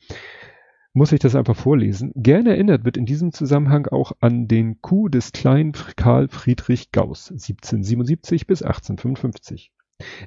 Muss 0.95 1.11
ich 1.11 1.19
das 1.19 1.35
einfach 1.35 1.57
vorlesen. 1.57 2.13
Gerne 2.15 2.51
erinnert 2.51 2.85
wird 2.85 2.95
in 2.95 3.05
diesem 3.05 3.33
Zusammenhang 3.33 3.85
auch 3.87 4.13
an 4.21 4.47
den 4.47 4.81
Coup 4.81 5.11
des 5.11 5.33
kleinen 5.33 5.73
Karl 5.73 6.29
Friedrich 6.29 6.93
Gauss 6.93 7.31
1777 7.31 8.47
bis 8.47 8.63
1855. 8.63 9.73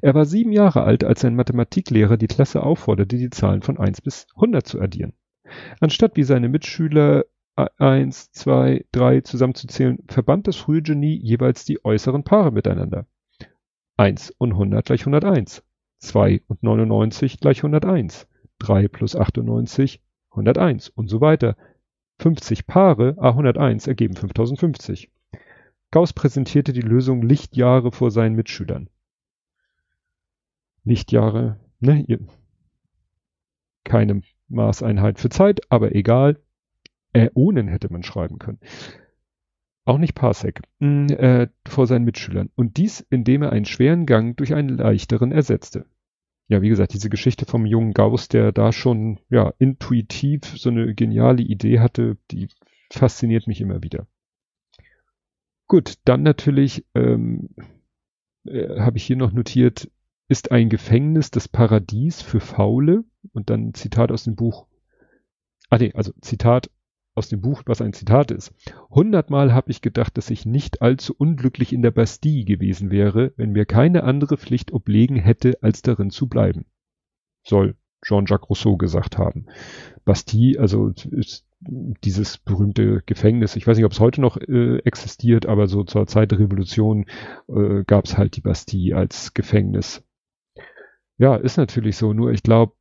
Er 0.02 0.14
war 0.14 0.26
sieben 0.26 0.52
Jahre 0.52 0.82
alt, 0.82 1.04
als 1.04 1.22
sein 1.22 1.34
Mathematiklehrer 1.34 2.18
die 2.18 2.26
Klasse 2.26 2.62
aufforderte, 2.62 3.16
die 3.16 3.30
Zahlen 3.30 3.62
von 3.62 3.78
1 3.78 4.02
bis 4.02 4.26
100 4.34 4.66
zu 4.66 4.78
addieren. 4.78 5.14
Anstatt 5.80 6.16
wie 6.16 6.22
seine 6.22 6.50
Mitschüler 6.50 7.24
1, 7.78 8.32
2, 8.32 8.84
3 8.92 9.22
zusammenzuzählen, 9.22 9.98
verband 10.06 10.48
das 10.48 10.56
frühe 10.56 10.82
Genie 10.82 11.16
jeweils 11.16 11.64
die 11.64 11.82
äußeren 11.82 12.24
Paare 12.24 12.52
miteinander. 12.52 13.06
1 13.96 14.32
und 14.36 14.52
100 14.52 14.84
gleich 14.84 15.00
101. 15.00 15.64
2 16.00 16.42
und 16.46 16.62
99 16.62 17.40
gleich 17.40 17.64
101. 17.64 18.28
3 18.58 18.88
plus 18.88 19.16
98 19.16 20.02
101 20.38 20.88
und 20.90 21.08
so 21.08 21.20
weiter. 21.20 21.56
50 22.20 22.66
Paare 22.66 23.16
A101 23.18 23.88
ergeben 23.88 24.14
5050. 24.14 25.10
Gauss 25.90 26.12
präsentierte 26.12 26.72
die 26.72 26.82
Lösung 26.82 27.22
Lichtjahre 27.22 27.92
vor 27.92 28.10
seinen 28.10 28.34
Mitschülern. 28.34 28.90
Lichtjahre, 30.84 31.58
ne, 31.80 32.04
keine 33.84 34.22
Maßeinheit 34.48 35.18
für 35.18 35.28
Zeit, 35.28 35.60
aber 35.70 35.94
egal. 35.94 36.40
Äonen 37.14 37.68
hätte 37.68 37.90
man 37.90 38.02
schreiben 38.02 38.38
können. 38.38 38.60
Auch 39.84 39.98
nicht 39.98 40.14
Parsec, 40.14 40.60
mh, 40.80 41.14
äh, 41.14 41.48
vor 41.66 41.86
seinen 41.86 42.04
Mitschülern. 42.04 42.50
Und 42.54 42.76
dies, 42.76 43.00
indem 43.08 43.42
er 43.42 43.52
einen 43.52 43.64
schweren 43.64 44.04
Gang 44.04 44.36
durch 44.36 44.54
einen 44.54 44.76
leichteren 44.76 45.32
ersetzte 45.32 45.86
ja, 46.48 46.62
wie 46.62 46.70
gesagt, 46.70 46.94
diese 46.94 47.10
Geschichte 47.10 47.44
vom 47.44 47.66
jungen 47.66 47.92
Gauss, 47.92 48.28
der 48.28 48.52
da 48.52 48.72
schon, 48.72 49.20
ja, 49.28 49.52
intuitiv 49.58 50.44
so 50.56 50.70
eine 50.70 50.94
geniale 50.94 51.42
Idee 51.42 51.80
hatte, 51.80 52.16
die 52.30 52.48
fasziniert 52.90 53.46
mich 53.46 53.60
immer 53.60 53.82
wieder. 53.82 54.06
Gut, 55.66 55.94
dann 56.06 56.22
natürlich 56.22 56.86
ähm, 56.94 57.50
äh, 58.46 58.80
habe 58.80 58.96
ich 58.96 59.04
hier 59.04 59.16
noch 59.16 59.32
notiert, 59.32 59.90
ist 60.26 60.50
ein 60.50 60.70
Gefängnis 60.70 61.30
das 61.30 61.48
Paradies 61.48 62.22
für 62.22 62.40
Faule? 62.40 63.04
Und 63.32 63.50
dann 63.50 63.74
Zitat 63.74 64.10
aus 64.10 64.24
dem 64.24 64.34
Buch. 64.34 64.66
Ah 65.68 65.76
nee, 65.76 65.92
also 65.94 66.12
Zitat 66.22 66.70
aus 67.18 67.28
dem 67.28 67.40
Buch, 67.42 67.62
was 67.66 67.82
ein 67.82 67.92
Zitat 67.92 68.30
ist. 68.30 68.54
Hundertmal 68.90 69.52
habe 69.52 69.70
ich 69.70 69.82
gedacht, 69.82 70.16
dass 70.16 70.30
ich 70.30 70.46
nicht 70.46 70.80
allzu 70.80 71.14
unglücklich 71.16 71.72
in 71.72 71.82
der 71.82 71.90
Bastille 71.90 72.44
gewesen 72.44 72.90
wäre, 72.90 73.32
wenn 73.36 73.50
mir 73.50 73.66
keine 73.66 74.04
andere 74.04 74.38
Pflicht 74.38 74.72
oblegen 74.72 75.16
hätte, 75.16 75.58
als 75.60 75.82
darin 75.82 76.10
zu 76.10 76.28
bleiben. 76.28 76.64
Soll 77.44 77.76
Jean-Jacques 78.02 78.48
Rousseau 78.48 78.76
gesagt 78.76 79.18
haben. 79.18 79.46
Bastille, 80.04 80.58
also 80.60 80.92
dieses 81.60 82.38
berühmte 82.38 83.02
Gefängnis, 83.04 83.56
ich 83.56 83.66
weiß 83.66 83.76
nicht, 83.76 83.86
ob 83.86 83.92
es 83.92 84.00
heute 84.00 84.20
noch 84.20 84.36
äh, 84.36 84.78
existiert, 84.78 85.46
aber 85.46 85.66
so 85.66 85.82
zur 85.82 86.06
Zeit 86.06 86.30
der 86.30 86.38
Revolution 86.38 87.06
äh, 87.48 87.82
gab 87.84 88.04
es 88.04 88.16
halt 88.16 88.36
die 88.36 88.40
Bastille 88.40 88.96
als 88.96 89.34
Gefängnis. 89.34 90.04
Ja, 91.18 91.34
ist 91.34 91.56
natürlich 91.56 91.96
so, 91.96 92.12
nur 92.12 92.30
ich 92.30 92.44
glaube, 92.44 92.74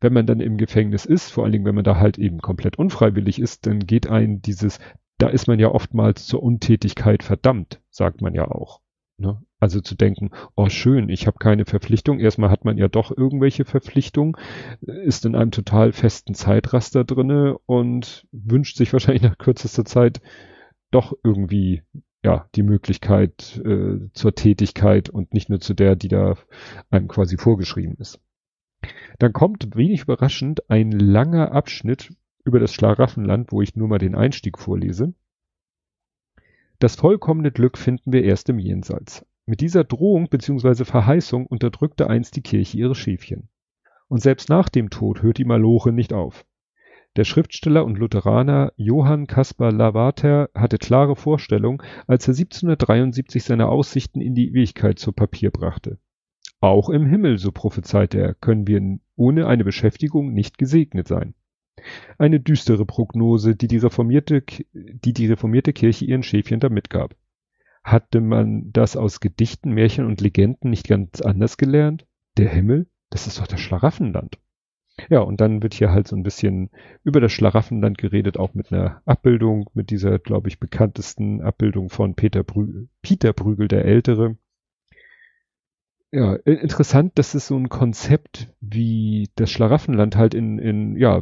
wenn 0.00 0.12
man 0.12 0.26
dann 0.26 0.40
im 0.40 0.56
Gefängnis 0.56 1.04
ist, 1.06 1.30
vor 1.30 1.44
allen 1.44 1.52
Dingen, 1.52 1.64
wenn 1.64 1.74
man 1.74 1.84
da 1.84 1.96
halt 1.96 2.18
eben 2.18 2.40
komplett 2.40 2.76
unfreiwillig 2.78 3.40
ist, 3.40 3.66
dann 3.66 3.80
geht 3.80 4.08
ein 4.08 4.42
dieses, 4.42 4.78
da 5.18 5.28
ist 5.28 5.46
man 5.46 5.58
ja 5.58 5.68
oftmals 5.68 6.26
zur 6.26 6.42
Untätigkeit 6.42 7.22
verdammt, 7.22 7.80
sagt 7.90 8.20
man 8.20 8.34
ja 8.34 8.48
auch. 8.50 8.80
Ne? 9.16 9.40
Also 9.60 9.80
zu 9.80 9.94
denken, 9.94 10.30
oh 10.56 10.68
schön, 10.68 11.08
ich 11.08 11.26
habe 11.26 11.38
keine 11.38 11.64
Verpflichtung. 11.64 12.18
Erstmal 12.18 12.50
hat 12.50 12.64
man 12.64 12.76
ja 12.76 12.88
doch 12.88 13.16
irgendwelche 13.16 13.64
Verpflichtungen, 13.64 14.36
ist 14.80 15.24
in 15.24 15.36
einem 15.36 15.52
total 15.52 15.92
festen 15.92 16.34
Zeitraster 16.34 17.04
drinne 17.04 17.56
und 17.66 18.26
wünscht 18.32 18.76
sich 18.76 18.92
wahrscheinlich 18.92 19.22
nach 19.22 19.38
kürzester 19.38 19.84
Zeit 19.84 20.20
doch 20.90 21.12
irgendwie 21.22 21.82
ja 22.24 22.48
die 22.54 22.62
Möglichkeit 22.62 23.60
äh, 23.64 24.10
zur 24.12 24.34
Tätigkeit 24.34 25.10
und 25.10 25.32
nicht 25.32 25.48
nur 25.48 25.60
zu 25.60 25.74
der, 25.74 25.94
die 25.94 26.08
da 26.08 26.36
einem 26.90 27.08
quasi 27.08 27.36
vorgeschrieben 27.36 27.96
ist. 27.98 28.20
Dann 29.18 29.32
kommt 29.32 29.76
wenig 29.76 30.02
überraschend 30.02 30.70
ein 30.70 30.90
langer 30.90 31.52
Abschnitt 31.52 32.10
über 32.44 32.60
das 32.60 32.72
Schlaraffenland, 32.74 33.52
wo 33.52 33.62
ich 33.62 33.76
nur 33.76 33.88
mal 33.88 33.98
den 33.98 34.14
Einstieg 34.14 34.58
vorlese. 34.58 35.14
Das 36.78 36.96
vollkommene 36.96 37.52
Glück 37.52 37.78
finden 37.78 38.12
wir 38.12 38.24
erst 38.24 38.48
im 38.48 38.58
Jenseits. 38.58 39.24
Mit 39.46 39.60
dieser 39.60 39.84
Drohung 39.84 40.28
bzw. 40.28 40.84
Verheißung 40.84 41.46
unterdrückte 41.46 42.08
einst 42.08 42.36
die 42.36 42.42
Kirche 42.42 42.78
ihre 42.78 42.94
Schäfchen. 42.94 43.48
Und 44.08 44.20
selbst 44.20 44.48
nach 44.48 44.68
dem 44.68 44.90
Tod 44.90 45.22
hört 45.22 45.38
die 45.38 45.44
Maloche 45.44 45.92
nicht 45.92 46.12
auf. 46.12 46.44
Der 47.16 47.24
Schriftsteller 47.24 47.84
und 47.84 47.96
Lutheraner 47.96 48.72
Johann 48.76 49.26
Caspar 49.28 49.70
Lavater 49.70 50.50
hatte 50.54 50.78
klare 50.78 51.14
Vorstellung, 51.14 51.82
als 52.06 52.26
er 52.26 52.32
1773 52.32 53.44
seine 53.44 53.68
Aussichten 53.68 54.20
in 54.20 54.34
die 54.34 54.48
Ewigkeit 54.48 54.98
zu 54.98 55.12
Papier 55.12 55.50
brachte. 55.50 55.98
Auch 56.64 56.88
im 56.88 57.04
Himmel, 57.04 57.36
so 57.36 57.52
prophezeite 57.52 58.18
er, 58.18 58.32
können 58.32 58.66
wir 58.66 58.80
ohne 59.16 59.46
eine 59.46 59.64
Beschäftigung 59.64 60.32
nicht 60.32 60.56
gesegnet 60.56 61.06
sein. 61.06 61.34
Eine 62.16 62.40
düstere 62.40 62.86
Prognose, 62.86 63.54
die 63.54 63.68
die 63.68 63.76
reformierte, 63.76 64.42
die 64.72 65.12
die 65.12 65.26
reformierte 65.26 65.74
Kirche 65.74 66.06
ihren 66.06 66.22
Schäfchen 66.22 66.60
da 66.60 66.70
mitgab. 66.70 67.16
Hatte 67.82 68.22
man 68.22 68.72
das 68.72 68.96
aus 68.96 69.20
Gedichten, 69.20 69.72
Märchen 69.72 70.06
und 70.06 70.22
Legenden 70.22 70.70
nicht 70.70 70.88
ganz 70.88 71.20
anders 71.20 71.58
gelernt? 71.58 72.06
Der 72.38 72.48
Himmel? 72.48 72.86
Das 73.10 73.26
ist 73.26 73.38
doch 73.38 73.46
das 73.46 73.60
Schlaraffenland. 73.60 74.38
Ja, 75.10 75.20
und 75.20 75.42
dann 75.42 75.62
wird 75.62 75.74
hier 75.74 75.90
halt 75.90 76.08
so 76.08 76.16
ein 76.16 76.22
bisschen 76.22 76.70
über 77.02 77.20
das 77.20 77.32
Schlaraffenland 77.32 77.98
geredet, 77.98 78.38
auch 78.38 78.54
mit 78.54 78.72
einer 78.72 79.02
Abbildung, 79.04 79.68
mit 79.74 79.90
dieser, 79.90 80.18
glaube 80.18 80.48
ich, 80.48 80.60
bekanntesten 80.60 81.42
Abbildung 81.42 81.90
von 81.90 82.14
Peter, 82.14 82.42
Brü 82.42 82.86
Peter 83.02 83.34
Brügel 83.34 83.68
der 83.68 83.84
Ältere, 83.84 84.38
ja, 86.14 86.34
interessant, 86.36 87.18
dass 87.18 87.34
es 87.34 87.48
so 87.48 87.56
ein 87.56 87.68
Konzept 87.68 88.48
wie 88.60 89.30
das 89.34 89.50
Schlaraffenland 89.50 90.14
halt 90.14 90.32
in, 90.32 90.60
in 90.60 90.96
ja, 90.96 91.20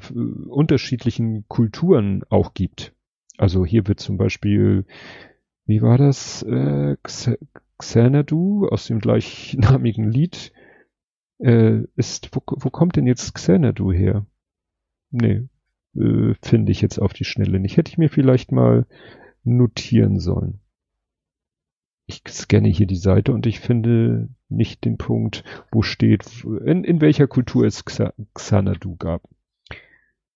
unterschiedlichen 0.48 1.46
Kulturen 1.48 2.24
auch 2.28 2.52
gibt. 2.52 2.94
Also 3.38 3.64
hier 3.64 3.88
wird 3.88 4.00
zum 4.00 4.18
Beispiel, 4.18 4.84
wie 5.64 5.80
war 5.80 5.96
das, 5.96 6.42
äh, 6.42 6.96
Xanadu 7.78 8.68
aus 8.68 8.86
dem 8.86 8.98
gleichnamigen 8.98 10.10
Lied, 10.10 10.52
äh, 11.38 11.84
ist, 11.96 12.28
wo, 12.36 12.42
wo 12.46 12.68
kommt 12.68 12.96
denn 12.96 13.06
jetzt 13.06 13.34
Xanadu 13.34 13.92
her? 13.92 14.26
Nee, 15.10 15.48
äh, 15.96 16.34
finde 16.42 16.70
ich 16.70 16.82
jetzt 16.82 16.98
auf 16.98 17.14
die 17.14 17.24
Schnelle 17.24 17.60
nicht. 17.60 17.78
Hätte 17.78 17.90
ich 17.90 17.96
mir 17.96 18.10
vielleicht 18.10 18.52
mal 18.52 18.86
notieren 19.42 20.20
sollen 20.20 20.61
ich 22.12 22.22
scanne 22.28 22.68
hier 22.68 22.86
die 22.86 22.96
Seite 22.96 23.32
und 23.32 23.46
ich 23.46 23.60
finde 23.60 24.28
nicht 24.48 24.84
den 24.84 24.98
Punkt, 24.98 25.44
wo 25.70 25.82
steht, 25.82 26.44
in, 26.44 26.84
in 26.84 27.00
welcher 27.00 27.26
Kultur 27.26 27.64
es 27.64 27.84
Xanadu 27.84 28.96
gab. 28.96 29.22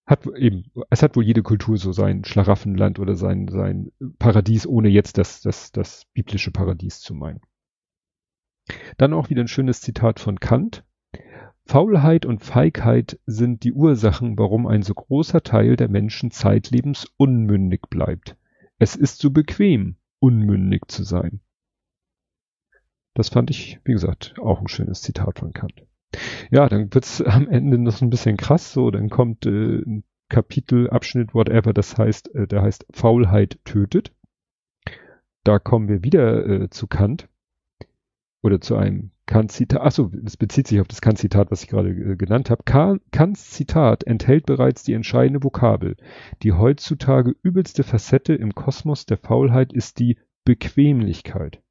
Hat 0.07 0.27
eben, 0.37 0.71
es 0.89 1.03
hat 1.03 1.17
wohl 1.17 1.25
jede 1.25 1.43
Kultur 1.43 1.77
so 1.77 1.93
sein 1.93 2.25
Schlaraffenland 2.25 2.99
oder 2.99 3.15
sein, 3.15 3.49
sein 3.49 3.91
Paradies, 4.19 4.67
ohne 4.67 4.89
jetzt 4.89 5.19
das, 5.19 5.43
das, 5.43 5.73
das 5.73 6.07
biblische 6.15 6.53
Paradies 6.53 7.01
zu 7.01 7.15
meinen. 7.15 7.41
Dann 8.97 9.12
auch 9.12 9.31
wieder 9.31 9.43
ein 9.43 9.49
schönes 9.49 9.81
Zitat 9.81 10.21
von 10.21 10.41
Kant. 10.41 10.85
Faulheit 11.67 12.25
und 12.25 12.45
Feigheit 12.45 13.19
sind 13.27 13.65
die 13.65 13.73
Ursachen, 13.73 14.39
warum 14.39 14.69
ein 14.69 14.83
so 14.83 14.95
großer 14.95 15.43
Teil 15.43 15.77
der 15.77 15.89
Menschen 15.89 16.31
zeitlebens 16.31 17.09
unmündig 17.17 17.83
bleibt. 17.91 18.37
Es 18.79 18.95
ist 18.95 19.19
so 19.19 19.31
bequem, 19.31 19.97
unmündig 20.21 20.83
zu 20.87 21.03
sein. 21.03 21.41
Das 23.16 23.31
fand 23.31 23.48
ich, 23.48 23.81
wie 23.85 23.92
gesagt, 23.92 24.35
auch 24.38 24.61
ein 24.61 24.68
schönes 24.68 25.00
Zitat 25.00 25.38
von 25.38 25.55
Kant. 25.55 25.87
Ja, 26.50 26.68
dann 26.68 26.92
wird's 26.92 27.22
am 27.22 27.48
Ende 27.48 27.79
noch 27.79 28.02
ein 28.02 28.11
bisschen 28.11 28.37
krass 28.37 28.74
so, 28.74 28.90
dann 28.90 29.09
kommt 29.09 29.46
äh, 29.46 29.79
ein 29.79 30.05
Kapitel, 30.29 30.90
Abschnitt, 30.90 31.35
whatever, 31.35 31.72
das 31.72 31.96
heißt, 31.96 32.35
äh, 32.35 32.46
der 32.46 32.61
heißt 32.61 32.87
Faulheit 32.92 33.59
tötet. 33.64 34.12
Da 35.44 35.59
kommen 35.59 35.88
wir 35.88 36.05
wieder 36.05 36.46
äh, 36.46 36.68
zu 36.68 36.88
Kant 36.88 37.26
oder 38.42 38.61
zu 38.61 38.76
einem 38.76 39.12
Kant-Zitat. 39.24 39.81
Achso, 39.81 40.11
das 40.12 40.37
bezieht 40.37 40.66
sich 40.66 40.81
auf 40.81 40.88
das 40.88 41.00
Kant-Zitat, 41.00 41.50
was 41.50 41.62
ich 41.62 41.68
gerade 41.68 41.88
äh, 41.88 42.16
genannt 42.16 42.50
habe. 42.50 42.64
Kants 42.64 43.50
Zitat 43.50 44.05
enthält 44.05 44.44
bereits 44.44 44.83
die 44.83 44.92
entscheidende 44.92 45.42
Vokabel. 45.42 45.96
Die 46.42 46.52
heutzutage 46.52 47.35
übelste 47.42 47.83
Facette 47.83 48.35
im 48.35 48.55
Kosmos 48.55 49.07
der 49.07 49.16
Faulheit 49.16 49.72
ist 49.72 50.00
die 50.00 50.18
Bequemlichkeit. 50.44 51.62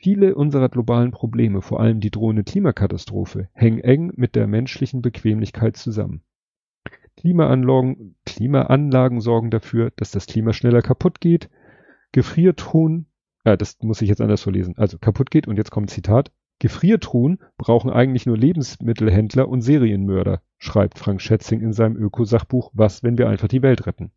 Viele 0.00 0.36
unserer 0.36 0.68
globalen 0.68 1.10
Probleme, 1.10 1.60
vor 1.60 1.80
allem 1.80 1.98
die 1.98 2.12
drohende 2.12 2.44
Klimakatastrophe, 2.44 3.48
hängen 3.52 3.80
eng 3.80 4.12
mit 4.14 4.36
der 4.36 4.46
menschlichen 4.46 5.02
Bequemlichkeit 5.02 5.76
zusammen. 5.76 6.22
Klimaanlagen, 7.16 8.14
Klimaanlagen 8.24 9.20
sorgen 9.20 9.50
dafür, 9.50 9.90
dass 9.96 10.12
das 10.12 10.26
Klima 10.26 10.52
schneller 10.52 10.82
kaputt 10.82 11.20
geht. 11.20 11.50
Gefrierton, 12.12 13.06
äh, 13.42 13.56
das 13.56 13.76
muss 13.82 14.00
ich 14.00 14.08
jetzt 14.08 14.20
anders 14.20 14.42
vorlesen, 14.42 14.78
also 14.78 14.98
kaputt 14.98 15.32
geht 15.32 15.48
und 15.48 15.56
jetzt 15.56 15.72
kommt 15.72 15.90
Zitat, 15.90 16.30
Gefriertruhen 16.60 17.38
brauchen 17.56 17.90
eigentlich 17.90 18.26
nur 18.26 18.36
Lebensmittelhändler 18.36 19.48
und 19.48 19.62
Serienmörder, 19.62 20.42
schreibt 20.58 20.98
Frank 20.98 21.20
Schätzing 21.20 21.60
in 21.60 21.72
seinem 21.72 21.96
Ökosachbuch 21.96 22.70
Was, 22.72 23.02
wenn 23.02 23.18
wir 23.18 23.28
einfach 23.28 23.48
die 23.48 23.62
Welt 23.62 23.86
retten. 23.86 24.12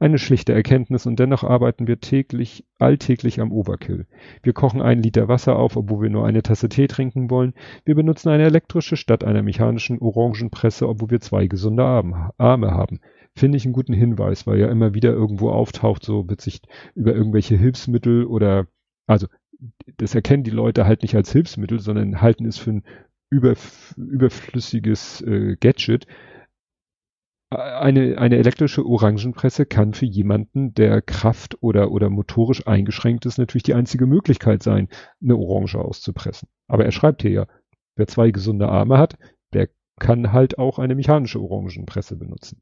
Eine 0.00 0.18
schlichte 0.18 0.52
Erkenntnis 0.52 1.06
und 1.06 1.18
dennoch 1.18 1.44
arbeiten 1.44 1.86
wir 1.86 2.00
täglich, 2.00 2.64
alltäglich 2.78 3.40
am 3.40 3.52
Overkill. 3.52 4.06
Wir 4.42 4.52
kochen 4.52 4.82
einen 4.82 5.02
Liter 5.02 5.28
Wasser 5.28 5.56
auf, 5.56 5.76
obwohl 5.76 6.02
wir 6.02 6.10
nur 6.10 6.26
eine 6.26 6.42
Tasse 6.42 6.68
Tee 6.68 6.86
trinken 6.86 7.30
wollen. 7.30 7.54
Wir 7.84 7.94
benutzen 7.94 8.28
eine 8.28 8.44
elektrische 8.44 8.96
statt 8.96 9.24
einer 9.24 9.42
mechanischen 9.42 9.98
Orangenpresse, 9.98 10.88
obwohl 10.88 11.10
wir 11.10 11.20
zwei 11.20 11.46
gesunde 11.46 11.84
Arme 11.84 12.70
haben. 12.70 13.00
Finde 13.34 13.56
ich 13.56 13.64
einen 13.64 13.74
guten 13.74 13.92
Hinweis, 13.92 14.46
weil 14.46 14.58
ja 14.58 14.68
immer 14.68 14.94
wieder 14.94 15.12
irgendwo 15.12 15.50
auftaucht, 15.50 16.04
so 16.04 16.28
wird 16.28 16.40
sich 16.40 16.60
über 16.94 17.14
irgendwelche 17.14 17.56
Hilfsmittel 17.56 18.24
oder, 18.24 18.66
also, 19.06 19.28
das 19.96 20.14
erkennen 20.14 20.44
die 20.44 20.50
Leute 20.50 20.86
halt 20.86 21.02
nicht 21.02 21.14
als 21.14 21.32
Hilfsmittel, 21.32 21.80
sondern 21.80 22.20
halten 22.20 22.46
es 22.46 22.58
für 22.58 22.70
ein 22.70 22.84
überf 23.30 23.94
überflüssiges 23.96 25.20
äh, 25.22 25.56
Gadget 25.60 26.06
eine, 27.50 28.18
eine 28.18 28.36
elektrische 28.36 28.84
Orangenpresse 28.84 29.64
kann 29.64 29.94
für 29.94 30.04
jemanden, 30.04 30.74
der 30.74 31.00
Kraft 31.00 31.62
oder, 31.62 31.90
oder 31.92 32.10
motorisch 32.10 32.66
eingeschränkt 32.66 33.24
ist, 33.24 33.38
natürlich 33.38 33.62
die 33.62 33.74
einzige 33.74 34.06
Möglichkeit 34.06 34.62
sein, 34.62 34.88
eine 35.22 35.36
Orange 35.36 35.76
auszupressen. 35.76 36.48
Aber 36.66 36.84
er 36.84 36.92
schreibt 36.92 37.22
hier 37.22 37.30
ja, 37.30 37.46
wer 37.96 38.06
zwei 38.06 38.30
gesunde 38.30 38.68
Arme 38.68 38.98
hat, 38.98 39.16
der 39.54 39.68
kann 39.98 40.32
halt 40.32 40.58
auch 40.58 40.78
eine 40.78 40.94
mechanische 40.94 41.40
Orangenpresse 41.40 42.16
benutzen. 42.16 42.60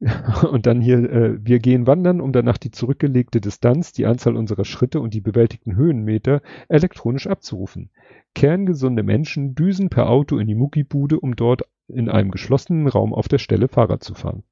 Und 0.50 0.66
dann 0.66 0.80
hier, 0.80 0.98
äh, 1.10 1.38
wir 1.44 1.58
gehen 1.58 1.86
wandern, 1.86 2.20
um 2.20 2.32
danach 2.32 2.58
die 2.58 2.70
zurückgelegte 2.70 3.40
Distanz, 3.40 3.92
die 3.92 4.06
Anzahl 4.06 4.36
unserer 4.36 4.64
Schritte 4.64 5.00
und 5.00 5.14
die 5.14 5.22
bewältigten 5.22 5.74
Höhenmeter 5.74 6.42
elektronisch 6.68 7.26
abzurufen. 7.26 7.90
Kerngesunde 8.34 9.02
Menschen 9.02 9.54
düsen 9.54 9.88
per 9.88 10.10
Auto 10.10 10.36
in 10.36 10.46
die 10.46 10.54
Muckibude, 10.54 11.18
um 11.18 11.34
dort 11.34 11.62
in 11.88 12.08
einem 12.08 12.30
geschlossenen 12.30 12.88
Raum 12.88 13.14
auf 13.14 13.28
der 13.28 13.38
Stelle 13.38 13.68
Fahrrad 13.68 14.02
zu 14.02 14.14
fahren. 14.14 14.42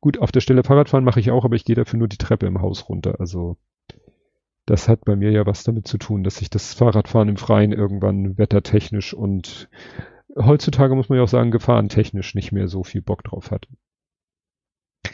Gut, 0.00 0.18
auf 0.18 0.32
der 0.32 0.40
Stelle 0.40 0.62
Fahrrad 0.62 0.88
fahren 0.88 1.04
mache 1.04 1.20
ich 1.20 1.30
auch, 1.30 1.44
aber 1.44 1.56
ich 1.56 1.64
gehe 1.64 1.76
dafür 1.76 1.98
nur 1.98 2.08
die 2.08 2.18
Treppe 2.18 2.46
im 2.46 2.60
Haus 2.60 2.88
runter. 2.88 3.16
Also 3.18 3.56
das 4.66 4.88
hat 4.88 5.04
bei 5.04 5.16
mir 5.16 5.30
ja 5.30 5.46
was 5.46 5.64
damit 5.64 5.86
zu 5.86 5.98
tun, 5.98 6.24
dass 6.24 6.40
ich 6.40 6.48
das 6.50 6.74
Fahrradfahren 6.74 7.28
im 7.28 7.36
Freien 7.36 7.72
irgendwann 7.72 8.38
wettertechnisch 8.38 9.12
und 9.12 9.68
heutzutage 10.36 10.94
muss 10.94 11.08
man 11.08 11.18
ja 11.18 11.24
auch 11.24 11.28
sagen, 11.28 11.50
gefahrentechnisch 11.50 12.34
nicht 12.34 12.52
mehr 12.52 12.68
so 12.68 12.82
viel 12.82 13.02
Bock 13.02 13.24
drauf 13.24 13.50
hat. 13.50 13.68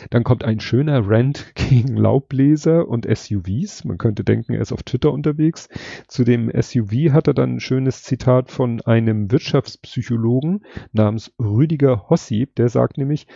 Dann 0.09 0.25
kommt 0.25 0.45
ein 0.45 0.61
schöner 0.61 1.07
Rant 1.07 1.53
gegen 1.55 1.97
Laubbläser 1.97 2.89
und 2.89 3.07
SUVs. 3.07 3.85
Man 3.85 3.99
könnte 3.99 4.25
denken, 4.25 4.55
er 4.55 4.63
ist 4.63 4.73
auf 4.73 4.83
Twitter 4.83 5.13
unterwegs. 5.13 5.69
Zu 6.09 6.25
dem 6.25 6.51
SUV 6.51 7.13
hat 7.13 7.27
er 7.27 7.35
dann 7.35 7.57
ein 7.57 7.61
schönes 7.61 8.03
Zitat 8.03 8.51
von 8.51 8.81
einem 8.81 9.31
Wirtschaftspsychologen 9.31 10.65
namens 10.93 11.33
Rüdiger 11.39 12.09
Hossip, 12.09 12.55
der 12.57 12.69
sagt 12.69 12.97
nämlich, 12.97 13.27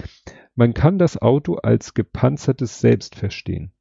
man 0.55 0.72
kann 0.72 0.98
das 0.98 1.20
Auto 1.20 1.57
als 1.57 1.94
gepanzertes 1.94 2.81
Selbst 2.81 3.16
verstehen. 3.16 3.72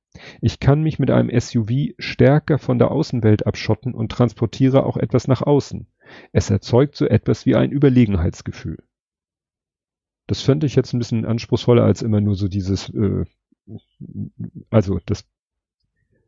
Ich 0.42 0.60
kann 0.60 0.82
mich 0.84 1.00
mit 1.00 1.10
einem 1.10 1.30
SUV 1.40 1.94
stärker 1.98 2.60
von 2.60 2.78
der 2.78 2.92
Außenwelt 2.92 3.48
abschotten 3.48 3.94
und 3.94 4.12
transportiere 4.12 4.86
auch 4.86 4.98
etwas 4.98 5.28
nach 5.28 5.42
außen. 5.42 5.88
Es 6.32 6.50
erzeugt 6.50 6.96
so 6.96 7.06
etwas 7.06 7.46
wie 7.46 7.56
ein 7.56 7.72
Überlegenheitsgefühl. 7.72 8.78
Das 10.28 10.42
fände 10.42 10.66
ich 10.66 10.76
jetzt 10.76 10.94
ein 10.94 11.00
bisschen 11.00 11.26
anspruchsvoller 11.26 11.84
als 11.84 12.02
immer 12.02 12.22
nur 12.22 12.36
so 12.36 12.48
dieses, 12.48 12.90
äh, 12.90 13.26
also 14.70 15.00
das, 15.06 15.26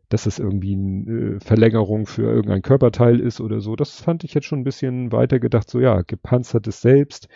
dass 0.09 0.25
es 0.25 0.39
irgendwie 0.39 0.73
eine 0.73 1.35
äh, 1.35 1.39
Verlängerung 1.39 2.05
für 2.05 2.23
irgendein 2.23 2.61
Körperteil 2.61 3.19
ist 3.19 3.41
oder 3.41 3.61
so. 3.61 3.75
Das 3.75 3.99
fand 4.01 4.23
ich 4.23 4.33
jetzt 4.33 4.45
schon 4.45 4.59
ein 4.59 4.65
bisschen 4.65 5.11
weiter 5.11 5.39
gedacht, 5.39 5.69
so 5.69 5.79
ja, 5.79 6.01
gepanzertes 6.01 6.81
Selbst, 6.81 7.29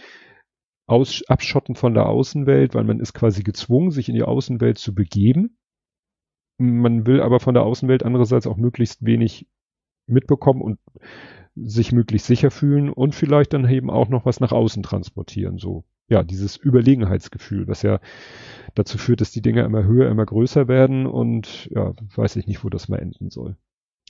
aus, 0.90 1.24
abschotten 1.28 1.76
von 1.76 1.94
der 1.94 2.08
Außenwelt, 2.08 2.74
weil 2.74 2.84
man 2.84 3.00
ist 3.00 3.14
quasi 3.14 3.44
gezwungen, 3.44 3.92
sich 3.92 4.10
in 4.10 4.16
die 4.16 4.24
Außenwelt 4.24 4.80
zu 4.80 4.96
begeben. 4.96 5.58
Man 6.58 7.06
will 7.06 7.22
aber 7.22 7.40
von 7.40 7.54
der 7.54 7.64
Außenwelt 7.64 8.04
andererseits 8.04 8.48
auch 8.48 8.58
möglichst 8.58 9.06
wenig 9.06 9.48
mitbekommen 10.08 10.62
und 10.62 10.80
sich 11.56 11.92
möglichst 11.92 12.28
sicher 12.28 12.52
fühlen 12.52 12.90
und 12.90 13.14
vielleicht 13.14 13.54
dann 13.54 13.70
eben 13.70 13.90
auch 13.90 14.10
noch 14.10 14.26
was 14.26 14.40
nach 14.40 14.52
außen 14.52 14.82
transportieren, 14.82 15.58
so 15.58 15.86
ja, 16.10 16.24
dieses 16.24 16.58
Überlegenheitsgefühl, 16.58 17.68
was 17.68 17.84
ja 17.84 18.00
dazu 18.76 18.98
führt, 18.98 19.22
dass 19.22 19.32
die 19.32 19.42
Dinger 19.42 19.66
immer 19.66 19.84
höher, 19.84 20.10
immer 20.10 20.26
größer 20.26 20.68
werden 20.68 21.06
und 21.06 21.70
ja, 21.72 21.94
weiß 22.16 22.36
ich 22.36 22.48
nicht, 22.48 22.64
wo 22.64 22.70
das 22.70 22.90
mal 22.90 22.98
enden 22.98 23.30
soll. 23.30 23.56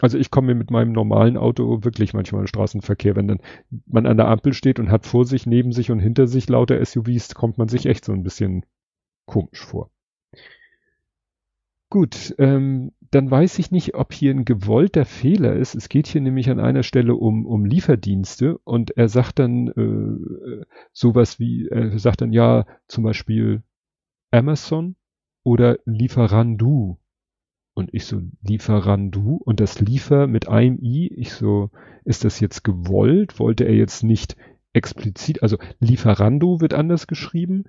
Also 0.01 0.17
ich 0.17 0.31
komme 0.31 0.47
mir 0.47 0.55
mit 0.55 0.71
meinem 0.71 0.93
normalen 0.93 1.35
Auto 1.35 1.83
wirklich 1.83 2.13
manchmal 2.13 2.41
im 2.41 2.47
Straßenverkehr, 2.47 3.17
wenn 3.17 3.27
dann 3.27 3.41
man 3.85 4.05
an 4.05 4.15
der 4.15 4.29
Ampel 4.29 4.53
steht 4.53 4.79
und 4.79 4.91
hat 4.91 5.05
vor 5.05 5.25
sich, 5.25 5.45
neben 5.45 5.73
sich 5.73 5.91
und 5.91 5.99
hinter 5.99 6.27
sich 6.27 6.47
lauter 6.47 6.83
SUVs, 6.83 7.35
kommt 7.35 7.57
man 7.57 7.67
sich 7.67 7.85
echt 7.85 8.05
so 8.05 8.13
ein 8.13 8.23
bisschen 8.23 8.65
komisch 9.25 9.65
vor. 9.65 9.91
Gut, 11.89 12.35
ähm, 12.37 12.91
dann 13.11 13.29
weiß 13.31 13.59
ich 13.59 13.71
nicht, 13.71 13.95
ob 13.95 14.13
hier 14.13 14.33
ein 14.33 14.45
gewollter 14.45 15.05
Fehler 15.05 15.55
ist. 15.55 15.75
Es 15.75 15.89
geht 15.89 16.07
hier 16.07 16.21
nämlich 16.21 16.49
an 16.49 16.59
einer 16.59 16.83
Stelle 16.83 17.15
um, 17.15 17.45
um 17.45 17.65
Lieferdienste 17.65 18.57
und 18.59 18.97
er 18.97 19.09
sagt 19.09 19.39
dann 19.39 19.67
äh, 19.69 20.65
sowas 20.93 21.39
wie, 21.39 21.67
er 21.67 21.97
sagt 21.97 22.21
dann 22.21 22.31
ja 22.31 22.65
zum 22.87 23.03
Beispiel 23.03 23.63
Amazon 24.31 24.95
oder 25.43 25.79
Lieferandu. 25.85 26.97
Und 27.73 27.93
ich 27.93 28.05
so, 28.05 28.21
Lieferandu 28.41 29.39
und 29.43 29.59
das 29.59 29.79
Liefer 29.79 30.27
mit 30.27 30.47
einem 30.47 30.77
I. 30.81 31.07
Ich 31.15 31.31
so, 31.33 31.71
ist 32.03 32.25
das 32.25 32.39
jetzt 32.39 32.63
gewollt? 32.63 33.39
Wollte 33.39 33.63
er 33.63 33.73
jetzt 33.73 34.03
nicht 34.03 34.35
explizit, 34.73 35.41
also 35.41 35.57
Lieferando 35.79 36.61
wird 36.61 36.73
anders 36.73 37.07
geschrieben 37.07 37.65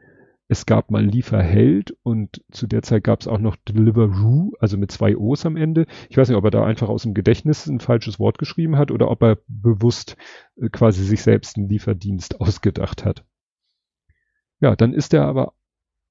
es 0.50 0.66
gab 0.66 0.90
mal 0.90 1.04
Lieferheld 1.04 1.96
und 2.02 2.42
zu 2.50 2.66
der 2.66 2.82
Zeit 2.82 3.04
gab 3.04 3.20
es 3.20 3.28
auch 3.28 3.38
noch 3.38 3.54
Deliveroo, 3.54 4.50
also 4.58 4.76
mit 4.76 4.90
zwei 4.90 5.16
O's 5.16 5.46
am 5.46 5.56
Ende. 5.56 5.86
Ich 6.08 6.16
weiß 6.16 6.28
nicht, 6.28 6.36
ob 6.36 6.44
er 6.44 6.50
da 6.50 6.64
einfach 6.64 6.88
aus 6.88 7.04
dem 7.04 7.14
Gedächtnis 7.14 7.68
ein 7.68 7.78
falsches 7.78 8.18
Wort 8.18 8.36
geschrieben 8.38 8.76
hat 8.76 8.90
oder 8.90 9.12
ob 9.12 9.22
er 9.22 9.38
bewusst 9.46 10.16
äh, 10.56 10.68
quasi 10.68 11.04
sich 11.04 11.22
selbst 11.22 11.56
einen 11.56 11.68
Lieferdienst 11.68 12.40
ausgedacht 12.40 13.04
hat. 13.04 13.24
Ja, 14.58 14.74
dann 14.74 14.92
ist 14.92 15.14
er 15.14 15.24
aber 15.24 15.54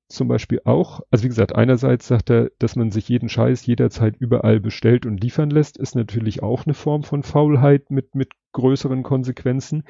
zum 0.08 0.30
Beispiel 0.30 0.62
auch, 0.64 1.02
also 1.12 1.26
wie 1.26 1.30
gesagt, 1.30 1.54
einerseits 1.54 2.08
sagt 2.08 2.30
er, 2.30 2.50
dass 2.60 2.78
man 2.78 2.92
sich 2.92 3.10
jeden 3.10 3.28
Scheiß 3.28 3.66
jederzeit 3.66 4.16
überall 4.20 4.62
bestellt 4.62 5.06
und 5.06 5.22
liefern 5.22 5.50
lässt, 5.50 5.78
ist 5.78 5.96
natürlich 5.96 6.42
auch 6.42 6.66
eine 6.66 6.76
Form 6.76 7.04
von 7.04 7.24
Faulheit 7.24 7.92
mit, 7.92 8.16
mit 8.16 8.32
größeren 8.54 9.04
Konsequenzen. 9.04 9.84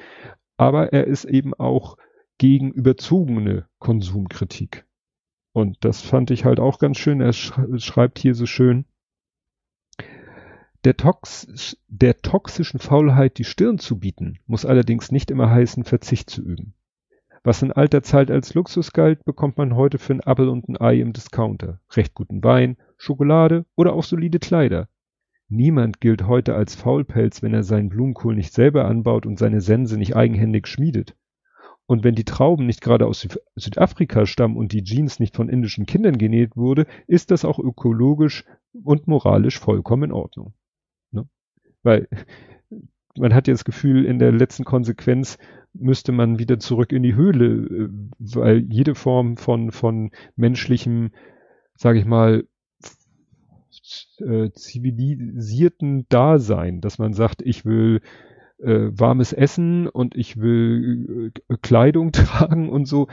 Aber 0.56 0.92
er 0.92 1.06
ist 1.06 1.24
eben 1.24 1.54
auch 1.54 1.96
gegen 2.40 2.70
überzogene 2.70 3.66
Konsumkritik. 3.80 4.86
Und 5.52 5.84
das 5.84 6.00
fand 6.00 6.30
ich 6.30 6.46
halt 6.46 6.58
auch 6.58 6.78
ganz 6.78 6.96
schön. 6.96 7.20
Er 7.20 7.34
schreibt 7.34 8.18
hier 8.18 8.34
so 8.34 8.46
schön, 8.46 8.86
der, 10.84 10.96
Tox 10.96 11.76
der 11.88 12.22
toxischen 12.22 12.80
Faulheit 12.80 13.36
die 13.36 13.44
Stirn 13.44 13.78
zu 13.78 13.98
bieten, 13.98 14.38
muss 14.46 14.64
allerdings 14.64 15.12
nicht 15.12 15.30
immer 15.30 15.50
heißen, 15.50 15.84
Verzicht 15.84 16.30
zu 16.30 16.40
üben. 16.40 16.72
Was 17.42 17.60
in 17.60 17.72
alter 17.72 18.02
Zeit 18.02 18.30
als 18.30 18.54
Luxus 18.54 18.94
galt, 18.94 19.22
bekommt 19.26 19.58
man 19.58 19.76
heute 19.76 19.98
für 19.98 20.14
ein 20.14 20.22
Appel 20.22 20.48
und 20.48 20.66
ein 20.66 20.80
Ei 20.80 20.98
im 20.98 21.12
Discounter. 21.12 21.78
Recht 21.90 22.14
guten 22.14 22.42
Wein, 22.42 22.78
Schokolade 22.96 23.66
oder 23.76 23.92
auch 23.92 24.04
solide 24.04 24.38
Kleider. 24.38 24.88
Niemand 25.50 26.00
gilt 26.00 26.26
heute 26.26 26.54
als 26.54 26.74
Faulpelz, 26.74 27.42
wenn 27.42 27.52
er 27.52 27.64
seinen 27.64 27.90
Blumenkohl 27.90 28.34
nicht 28.34 28.54
selber 28.54 28.86
anbaut 28.86 29.26
und 29.26 29.38
seine 29.38 29.60
Sense 29.60 29.98
nicht 29.98 30.16
eigenhändig 30.16 30.68
schmiedet. 30.68 31.16
Und 31.90 32.04
wenn 32.04 32.14
die 32.14 32.22
Trauben 32.22 32.66
nicht 32.66 32.82
gerade 32.82 33.04
aus 33.04 33.26
Südafrika 33.56 34.24
stammen 34.24 34.56
und 34.56 34.70
die 34.70 34.84
Jeans 34.84 35.18
nicht 35.18 35.34
von 35.34 35.48
indischen 35.48 35.86
Kindern 35.86 36.18
genäht 36.18 36.56
wurde, 36.56 36.86
ist 37.08 37.32
das 37.32 37.44
auch 37.44 37.58
ökologisch 37.58 38.44
und 38.84 39.08
moralisch 39.08 39.58
vollkommen 39.58 40.04
in 40.04 40.12
Ordnung. 40.12 40.54
Ne? 41.10 41.28
Weil 41.82 42.06
man 43.16 43.34
hat 43.34 43.48
ja 43.48 43.54
das 43.54 43.64
Gefühl, 43.64 44.04
in 44.04 44.20
der 44.20 44.30
letzten 44.30 44.62
Konsequenz 44.62 45.36
müsste 45.72 46.12
man 46.12 46.38
wieder 46.38 46.60
zurück 46.60 46.92
in 46.92 47.02
die 47.02 47.16
Höhle, 47.16 47.66
äh, 47.66 47.88
weil 48.20 48.58
jede 48.70 48.94
Form 48.94 49.36
von, 49.36 49.72
von 49.72 50.12
menschlichem, 50.36 51.10
sage 51.74 51.98
ich 51.98 52.04
mal, 52.04 52.44
äh, 54.20 54.50
zivilisierten 54.52 56.06
Dasein, 56.08 56.80
dass 56.80 56.98
man 57.00 57.14
sagt, 57.14 57.42
ich 57.42 57.64
will 57.64 58.00
äh, 58.62 58.90
warmes 58.92 59.32
Essen 59.32 59.88
und 59.88 60.16
ich 60.16 60.38
will 60.38 61.32
äh, 61.48 61.56
Kleidung 61.62 62.12
tragen 62.12 62.68
und 62.68 62.86
so, 62.86 63.08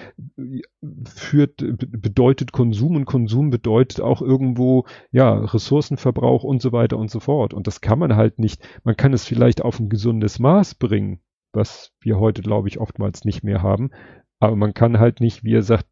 führt, 1.06 1.58
bedeutet 1.58 2.52
Konsum 2.52 2.96
und 2.96 3.06
Konsum 3.06 3.50
bedeutet 3.50 4.02
auch 4.02 4.22
irgendwo, 4.22 4.86
ja, 5.12 5.34
Ressourcenverbrauch 5.34 6.44
und 6.44 6.62
so 6.62 6.72
weiter 6.72 6.98
und 6.98 7.10
so 7.10 7.20
fort. 7.20 7.54
Und 7.54 7.68
das 7.68 7.82
kann 7.82 8.00
man 8.00 8.16
halt 8.16 8.40
nicht, 8.40 8.68
man 8.84 8.96
kann 8.96 9.14
es 9.14 9.26
vielleicht 9.26 9.62
auf 9.62 9.80
ein 9.80 9.90
gesundes 9.90 10.40
Maß 10.40 10.76
bringen, 10.76 11.20
was 11.54 11.92
wir 12.02 12.20
heute, 12.20 12.42
glaube 12.42 12.68
ich, 12.68 12.80
oftmals 12.80 13.26
nicht 13.26 13.44
mehr 13.44 13.62
haben. 13.62 13.92
Aber 14.40 14.56
man 14.56 14.74
kann 14.74 15.00
halt 15.00 15.20
nicht, 15.20 15.44
wie 15.44 15.56
er 15.56 15.64
sagt, 15.64 15.88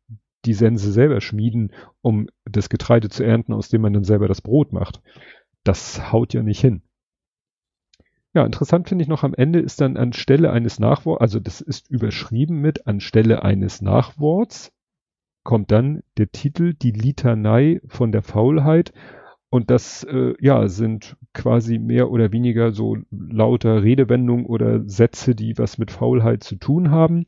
die 0.46 0.54
Sense 0.54 0.92
selber 0.92 1.22
schmieden, 1.22 1.72
um 2.02 2.28
das 2.46 2.70
Getreide 2.70 3.10
zu 3.10 3.24
ernten, 3.24 3.54
aus 3.54 3.70
dem 3.70 3.82
man 3.82 3.94
dann 3.94 4.04
selber 4.04 4.28
das 4.28 4.42
Brot 4.42 4.74
macht. 4.74 5.02
Das 5.64 6.12
haut 6.12 6.34
ja 6.34 6.44
nicht 6.44 6.62
hin. 6.62 6.84
Ja, 8.36 8.46
interessant 8.46 8.90
finde 8.90 9.02
ich 9.02 9.08
noch 9.08 9.24
am 9.24 9.34
Ende 9.34 9.60
ist 9.60 9.80
dann 9.82 9.96
anstelle 9.98 10.52
eines 10.52 10.78
Nachworts, 10.78 11.22
also 11.22 11.40
das 11.40 11.62
ist 11.62 11.90
überschrieben 11.90 12.60
mit 12.62 12.86
anstelle 12.86 13.44
eines 13.44 13.82
Nachworts, 13.82 14.72
kommt 15.44 15.72
dann 15.72 16.04
der 16.18 16.32
Titel 16.32 16.74
Die 16.74 16.92
Litanei 16.92 17.82
von 17.88 18.12
der 18.12 18.24
Faulheit. 18.24 18.94
Und 19.50 19.72
das, 19.72 20.04
äh, 20.04 20.34
ja, 20.42 20.68
sind 20.68 21.18
quasi 21.34 21.80
mehr 21.80 22.12
oder 22.12 22.34
weniger 22.34 22.72
so 22.74 22.98
lauter 23.12 23.84
Redewendungen 23.84 24.46
oder 24.46 24.88
Sätze, 24.90 25.36
die 25.36 25.58
was 25.58 25.78
mit 25.78 25.92
Faulheit 25.92 26.44
zu 26.44 26.58
tun 26.58 26.92
haben. 26.92 27.26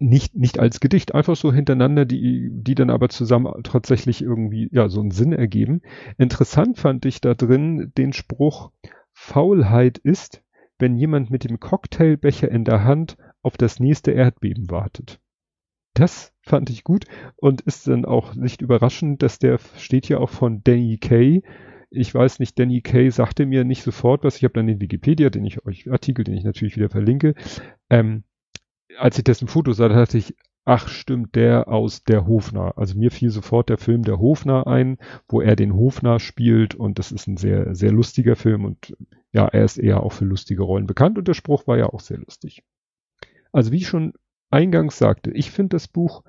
Nicht, 0.00 0.34
nicht 0.34 0.58
als 0.58 0.80
Gedicht, 0.80 1.14
einfach 1.14 1.36
so 1.36 1.52
hintereinander, 1.52 2.04
die, 2.04 2.50
die 2.52 2.74
dann 2.74 2.90
aber 2.90 3.08
zusammen 3.08 3.52
tatsächlich 3.62 4.20
irgendwie, 4.20 4.68
ja, 4.72 4.88
so 4.88 5.00
einen 5.00 5.12
Sinn 5.12 5.32
ergeben. 5.32 5.80
Interessant 6.18 6.76
fand 6.78 7.04
ich 7.06 7.20
da 7.20 7.34
drin 7.34 7.92
den 7.96 8.12
Spruch, 8.12 8.72
Faulheit 9.24 9.98
ist, 9.98 10.42
wenn 10.80 10.96
jemand 10.96 11.30
mit 11.30 11.44
dem 11.44 11.60
Cocktailbecher 11.60 12.50
in 12.50 12.64
der 12.64 12.82
Hand 12.82 13.16
auf 13.40 13.56
das 13.56 13.78
nächste 13.78 14.10
Erdbeben 14.10 14.68
wartet. 14.68 15.20
Das 15.94 16.34
fand 16.40 16.70
ich 16.70 16.82
gut 16.82 17.04
und 17.36 17.60
ist 17.60 17.86
dann 17.86 18.04
auch 18.04 18.34
nicht 18.34 18.62
überraschend, 18.62 19.22
dass 19.22 19.38
der 19.38 19.60
steht 19.78 20.08
ja 20.08 20.18
auch 20.18 20.28
von 20.28 20.64
Danny 20.64 20.98
Kay. 20.98 21.44
Ich 21.88 22.12
weiß 22.12 22.40
nicht, 22.40 22.58
Danny 22.58 22.80
Kay 22.80 23.10
sagte 23.10 23.46
mir 23.46 23.62
nicht 23.62 23.84
sofort 23.84 24.24
was. 24.24 24.38
Ich 24.38 24.44
habe 24.44 24.54
dann 24.54 24.66
den 24.66 24.80
Wikipedia, 24.80 25.30
den 25.30 25.44
ich 25.44 25.64
euch 25.64 25.88
Artikel, 25.88 26.24
den 26.24 26.34
ich 26.34 26.42
natürlich 26.42 26.74
wieder 26.74 26.90
verlinke. 26.90 27.36
Ähm, 27.90 28.24
als 28.98 29.18
ich 29.18 29.24
dessen 29.24 29.46
Foto 29.46 29.72
sah, 29.72 29.88
dachte 29.88 30.18
ich, 30.18 30.34
ach 30.64 30.88
stimmt, 30.88 31.34
der 31.34 31.68
aus 31.68 32.04
der 32.04 32.26
Hofner. 32.26 32.76
Also 32.76 32.98
mir 32.98 33.10
fiel 33.10 33.30
sofort 33.30 33.68
der 33.68 33.78
Film 33.78 34.02
Der 34.02 34.18
Hofner 34.18 34.66
ein, 34.66 34.98
wo 35.28 35.40
er 35.40 35.56
den 35.56 35.74
Hofner 35.74 36.20
spielt 36.20 36.74
und 36.74 36.98
das 36.98 37.12
ist 37.12 37.26
ein 37.26 37.36
sehr, 37.36 37.74
sehr 37.74 37.92
lustiger 37.92 38.36
Film 38.36 38.64
und 38.64 38.96
ja, 39.32 39.46
er 39.46 39.64
ist 39.64 39.78
eher 39.78 40.02
auch 40.02 40.12
für 40.12 40.24
lustige 40.24 40.62
Rollen 40.62 40.86
bekannt 40.86 41.18
und 41.18 41.26
der 41.26 41.34
Spruch 41.34 41.66
war 41.66 41.78
ja 41.78 41.86
auch 41.86 42.00
sehr 42.00 42.18
lustig. 42.18 42.62
Also 43.50 43.72
wie 43.72 43.78
ich 43.78 43.88
schon 43.88 44.12
eingangs 44.50 44.98
sagte, 44.98 45.30
ich 45.32 45.50
finde 45.50 45.70
das 45.70 45.88
Buch, 45.88 46.22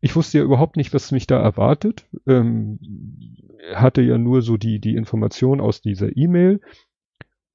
ich 0.00 0.14
wusste 0.14 0.38
ja 0.38 0.44
überhaupt 0.44 0.76
nicht, 0.76 0.94
was 0.94 1.10
mich 1.10 1.26
da 1.26 1.40
erwartet, 1.40 2.06
ähm, 2.26 2.78
hatte 3.74 4.00
ja 4.00 4.16
nur 4.16 4.42
so 4.42 4.56
die, 4.56 4.80
die 4.80 4.94
Information 4.94 5.60
aus 5.60 5.82
dieser 5.82 6.16
E-Mail 6.16 6.60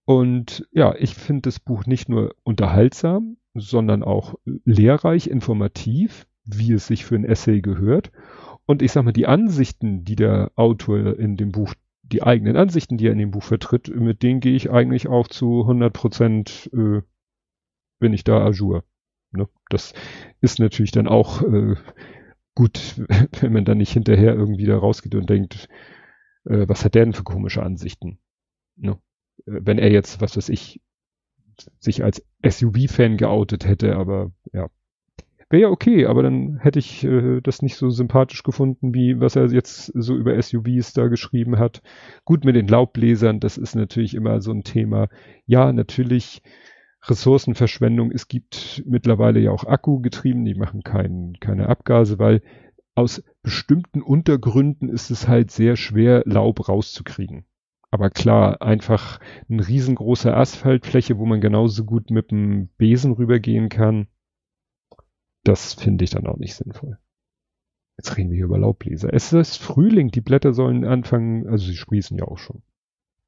und 0.05 0.67
ja, 0.71 0.93
ich 0.95 1.15
finde 1.15 1.43
das 1.43 1.59
Buch 1.59 1.85
nicht 1.85 2.09
nur 2.09 2.35
unterhaltsam, 2.43 3.37
sondern 3.53 4.03
auch 4.03 4.35
lehrreich, 4.65 5.27
informativ, 5.27 6.27
wie 6.45 6.73
es 6.73 6.87
sich 6.87 7.05
für 7.05 7.15
ein 7.15 7.25
Essay 7.25 7.61
gehört. 7.61 8.11
Und 8.65 8.81
ich 8.81 8.91
sag 8.91 9.03
mal, 9.03 9.11
die 9.11 9.27
Ansichten, 9.27 10.03
die 10.03 10.15
der 10.15 10.51
Autor 10.55 11.19
in 11.19 11.37
dem 11.37 11.51
Buch, 11.51 11.73
die 12.01 12.23
eigenen 12.23 12.55
Ansichten, 12.55 12.97
die 12.97 13.07
er 13.07 13.11
in 13.13 13.17
dem 13.17 13.31
Buch 13.31 13.43
vertritt, 13.43 13.93
mit 13.93 14.23
denen 14.23 14.39
gehe 14.39 14.55
ich 14.55 14.71
eigentlich 14.71 15.07
auch 15.07 15.27
zu 15.27 15.61
100 15.61 15.93
Prozent, 15.93 16.69
äh, 16.73 17.01
bin 17.99 18.13
ich 18.13 18.23
da 18.23 18.45
ajour. 18.45 18.83
Ne? 19.31 19.47
Das 19.69 19.93
ist 20.41 20.59
natürlich 20.59 20.91
dann 20.91 21.07
auch 21.07 21.41
äh, 21.41 21.75
gut, 22.55 23.01
wenn 23.41 23.53
man 23.53 23.65
dann 23.65 23.77
nicht 23.77 23.93
hinterher 23.93 24.33
irgendwie 24.33 24.65
da 24.65 24.77
rausgeht 24.77 25.15
und 25.15 25.29
denkt, 25.29 25.67
äh, 26.45 26.67
was 26.67 26.85
hat 26.85 26.95
der 26.95 27.05
denn 27.05 27.13
für 27.13 27.23
komische 27.23 27.63
Ansichten? 27.63 28.19
Ne? 28.75 28.99
Äh, 29.45 29.59
wenn 29.63 29.77
er 29.77 29.91
jetzt, 29.91 30.21
was 30.21 30.37
weiß 30.37 30.49
ich, 30.49 30.81
sich 31.79 32.03
als 32.03 32.25
SUV-Fan 32.45 33.17
geoutet 33.17 33.65
hätte, 33.65 33.95
aber 33.95 34.31
ja. 34.53 34.69
Wäre 35.49 35.63
ja 35.63 35.69
okay, 35.69 36.07
aber 36.07 36.23
dann 36.23 36.57
hätte 36.57 36.79
ich 36.79 37.03
äh, 37.03 37.39
das 37.41 37.61
nicht 37.61 37.75
so 37.75 37.91
sympathisch 37.91 38.41
gefunden, 38.41 38.93
wie 38.95 39.19
was 39.19 39.35
er 39.35 39.51
jetzt 39.51 39.91
so 39.93 40.15
über 40.15 40.41
SUVs 40.41 40.93
da 40.93 41.07
geschrieben 41.07 41.59
hat. 41.59 41.83
Gut 42.25 42.43
mit 42.43 42.55
den 42.55 42.67
Laubbläsern, 42.67 43.39
das 43.39 43.57
ist 43.57 43.75
natürlich 43.75 44.15
immer 44.15 44.41
so 44.41 44.51
ein 44.51 44.63
Thema. 44.63 45.09
Ja, 45.45 45.71
natürlich 45.71 46.41
Ressourcenverschwendung. 47.03 48.11
Es 48.11 48.27
gibt 48.27 48.81
mittlerweile 48.87 49.39
ja 49.39 49.51
auch 49.51 49.65
Akkugetrieben, 49.65 50.43
die 50.45 50.55
machen 50.55 50.83
kein, 50.83 51.33
keine 51.39 51.69
Abgase, 51.69 52.17
weil 52.17 52.41
aus 52.95 53.23
bestimmten 53.41 54.01
Untergründen 54.01 54.89
ist 54.89 55.11
es 55.11 55.27
halt 55.27 55.51
sehr 55.51 55.75
schwer, 55.75 56.23
Laub 56.25 56.67
rauszukriegen. 56.67 57.45
Aber 57.93 58.09
klar, 58.09 58.59
einfach 58.63 59.19
eine 59.47 59.67
riesengroße 59.67 60.35
Asphaltfläche, 60.35 61.19
wo 61.19 61.27
man 61.27 61.41
genauso 61.41 61.85
gut 61.85 62.09
mit 62.09 62.31
dem 62.31 62.69
Besen 62.69 63.11
rübergehen 63.11 63.69
kann, 63.69 64.07
das 65.43 65.75
finde 65.75 66.03
ich 66.03 66.09
dann 66.09 66.25
auch 66.25 66.37
nicht 66.37 66.55
sinnvoll. 66.55 66.97
Jetzt 67.95 68.17
reden 68.17 68.31
wir 68.31 68.37
hier 68.37 68.45
über 68.45 68.57
Laubbläser. 68.57 69.13
Es 69.13 69.31
ist 69.31 69.57
Frühling, 69.57 70.09
die 70.09 70.21
Blätter 70.21 70.53
sollen 70.53 70.85
anfangen, 70.85 71.47
also 71.47 71.67
sie 71.67 71.75
sprießen 71.75 72.17
ja 72.17 72.25
auch 72.25 72.39
schon. 72.39 72.63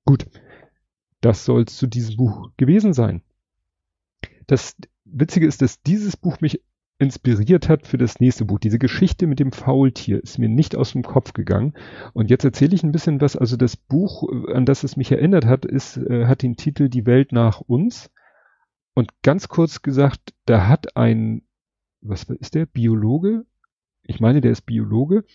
Gut, 0.04 0.26
das 1.22 1.46
soll 1.46 1.68
zu 1.68 1.86
diesem 1.86 2.18
Buch 2.18 2.50
gewesen 2.58 2.94
sein. 2.94 3.22
Das 4.48 4.76
Witzige 5.04 5.46
ist, 5.46 5.62
dass 5.62 5.84
dieses 5.84 6.18
Buch 6.18 6.42
mich 6.42 6.64
inspiriert 6.98 7.68
hat 7.68 7.86
für 7.86 7.98
das 7.98 8.20
nächste 8.20 8.46
Buch. 8.46 8.60
Diese 8.60 8.80
Geschichte 8.80 9.28
mit 9.28 9.40
dem 9.40 9.52
Faultier 9.52 10.24
ist 10.24 10.40
mir 10.40 10.48
nicht 10.48 10.76
aus 10.76 10.94
dem 10.94 11.04
Kopf 11.04 11.34
gegangen. 11.34 11.74
Und 12.14 12.30
jetzt 12.30 12.46
erzähle 12.46 12.74
ich 12.74 12.84
ein 12.84 12.92
bisschen 12.92 13.20
was. 13.20 13.36
Also 13.36 13.58
das 13.58 13.76
Buch, 13.76 14.30
an 14.54 14.66
das 14.66 14.84
es 14.84 14.96
mich 14.96 15.12
erinnert 15.12 15.46
hat, 15.46 15.66
ist, 15.66 15.98
äh, 15.98 16.26
hat 16.26 16.42
den 16.42 16.56
Titel 16.56 16.88
Die 16.88 17.06
Welt 17.06 17.32
nach 17.32 17.60
uns. 17.60 18.12
Und 18.94 19.10
ganz 19.24 19.50
kurz 19.50 19.82
gesagt, 19.82 20.34
da 20.46 20.70
hat 20.70 20.96
ein, 20.96 21.42
was 22.02 22.24
ist 22.24 22.56
der, 22.56 22.66
Biologe? 22.66 23.46
Ich 24.04 24.22
meine, 24.22 24.40
der 24.40 24.52
ist 24.52 24.66
Biologe, 24.66 25.26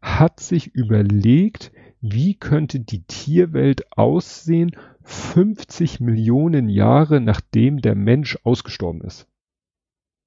hat 0.00 0.38
sich 0.38 0.74
überlegt, 0.74 1.72
wie 2.00 2.34
könnte 2.34 2.78
die 2.78 3.02
Tierwelt 3.02 3.92
aussehen 3.96 4.76
50 5.02 6.00
Millionen 6.00 6.68
Jahre 6.68 7.20
nachdem 7.20 7.80
der 7.80 7.96
Mensch 7.96 8.38
ausgestorben 8.44 9.00
ist. 9.00 9.26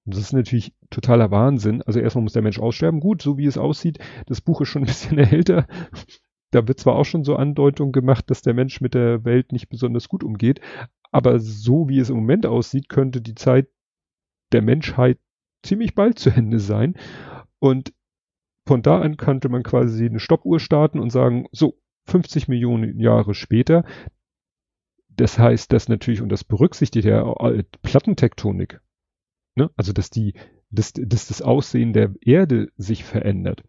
Und 0.05 0.15
das 0.15 0.23
ist 0.23 0.33
natürlich 0.33 0.73
totaler 0.89 1.31
Wahnsinn. 1.31 1.81
Also 1.81 1.99
erstmal 1.99 2.23
muss 2.23 2.33
der 2.33 2.41
Mensch 2.41 2.59
aussterben. 2.59 2.99
Gut, 2.99 3.21
so 3.21 3.37
wie 3.37 3.45
es 3.45 3.57
aussieht. 3.57 3.99
Das 4.25 4.41
Buch 4.41 4.61
ist 4.61 4.69
schon 4.69 4.83
ein 4.83 4.87
bisschen 4.87 5.17
älter. 5.17 5.67
Da 6.51 6.67
wird 6.67 6.79
zwar 6.79 6.95
auch 6.95 7.05
schon 7.05 7.23
so 7.23 7.35
Andeutung 7.35 7.91
gemacht, 7.91 8.29
dass 8.29 8.41
der 8.41 8.53
Mensch 8.53 8.81
mit 8.81 8.93
der 8.93 9.23
Welt 9.25 9.51
nicht 9.51 9.69
besonders 9.69 10.09
gut 10.09 10.23
umgeht. 10.23 10.59
Aber 11.11 11.39
so 11.39 11.87
wie 11.89 11.99
es 11.99 12.09
im 12.09 12.17
Moment 12.17 12.45
aussieht, 12.45 12.89
könnte 12.89 13.21
die 13.21 13.35
Zeit 13.35 13.67
der 14.51 14.61
Menschheit 14.61 15.19
ziemlich 15.63 15.95
bald 15.95 16.19
zu 16.19 16.29
Ende 16.29 16.59
sein. 16.59 16.95
Und 17.59 17.93
von 18.67 18.81
da 18.81 19.01
an 19.01 19.17
könnte 19.17 19.49
man 19.49 19.63
quasi 19.63 20.05
eine 20.05 20.19
Stoppuhr 20.19 20.59
starten 20.59 20.99
und 20.99 21.11
sagen, 21.11 21.47
so, 21.51 21.79
50 22.05 22.47
Millionen 22.47 22.99
Jahre 22.99 23.33
später. 23.33 23.85
Das 25.09 25.39
heißt, 25.39 25.71
dass 25.71 25.89
natürlich, 25.89 26.21
und 26.21 26.29
das 26.29 26.43
berücksichtigt 26.43 27.05
ja 27.05 27.23
Plattentektonik, 27.81 28.81
Ne? 29.55 29.69
Also 29.75 29.93
dass 29.93 30.09
die, 30.09 30.33
dass, 30.71 30.93
dass 30.93 31.27
das 31.27 31.41
Aussehen 31.41 31.93
der 31.93 32.13
Erde 32.21 32.69
sich 32.77 33.03
verändert. 33.03 33.63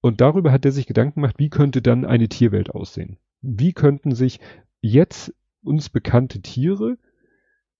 Und 0.00 0.20
darüber 0.20 0.52
hat 0.52 0.64
er 0.64 0.72
sich 0.72 0.86
Gedanken 0.86 1.20
gemacht, 1.20 1.36
wie 1.38 1.50
könnte 1.50 1.82
dann 1.82 2.04
eine 2.04 2.28
Tierwelt 2.28 2.70
aussehen? 2.70 3.18
Wie 3.40 3.72
könnten 3.72 4.14
sich 4.14 4.40
jetzt 4.80 5.34
uns 5.62 5.88
bekannte 5.88 6.40
Tiere 6.40 6.98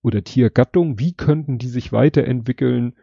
oder 0.01 0.23
Tiergattungen, 0.23 0.99
wie 0.99 1.13
könnten 1.13 1.57
die 1.57 1.67
sich 1.67 1.91
weiterentwickeln, 1.91 2.93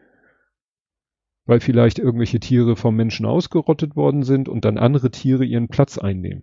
weil 1.46 1.60
vielleicht 1.60 1.98
irgendwelche 1.98 2.40
Tiere 2.40 2.76
vom 2.76 2.96
Menschen 2.96 3.24
ausgerottet 3.24 3.96
worden 3.96 4.22
sind 4.22 4.48
und 4.48 4.64
dann 4.64 4.78
andere 4.78 5.10
Tiere 5.10 5.44
ihren 5.44 5.68
Platz 5.68 5.96
einnehmen. 5.98 6.42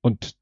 Und 0.00 0.36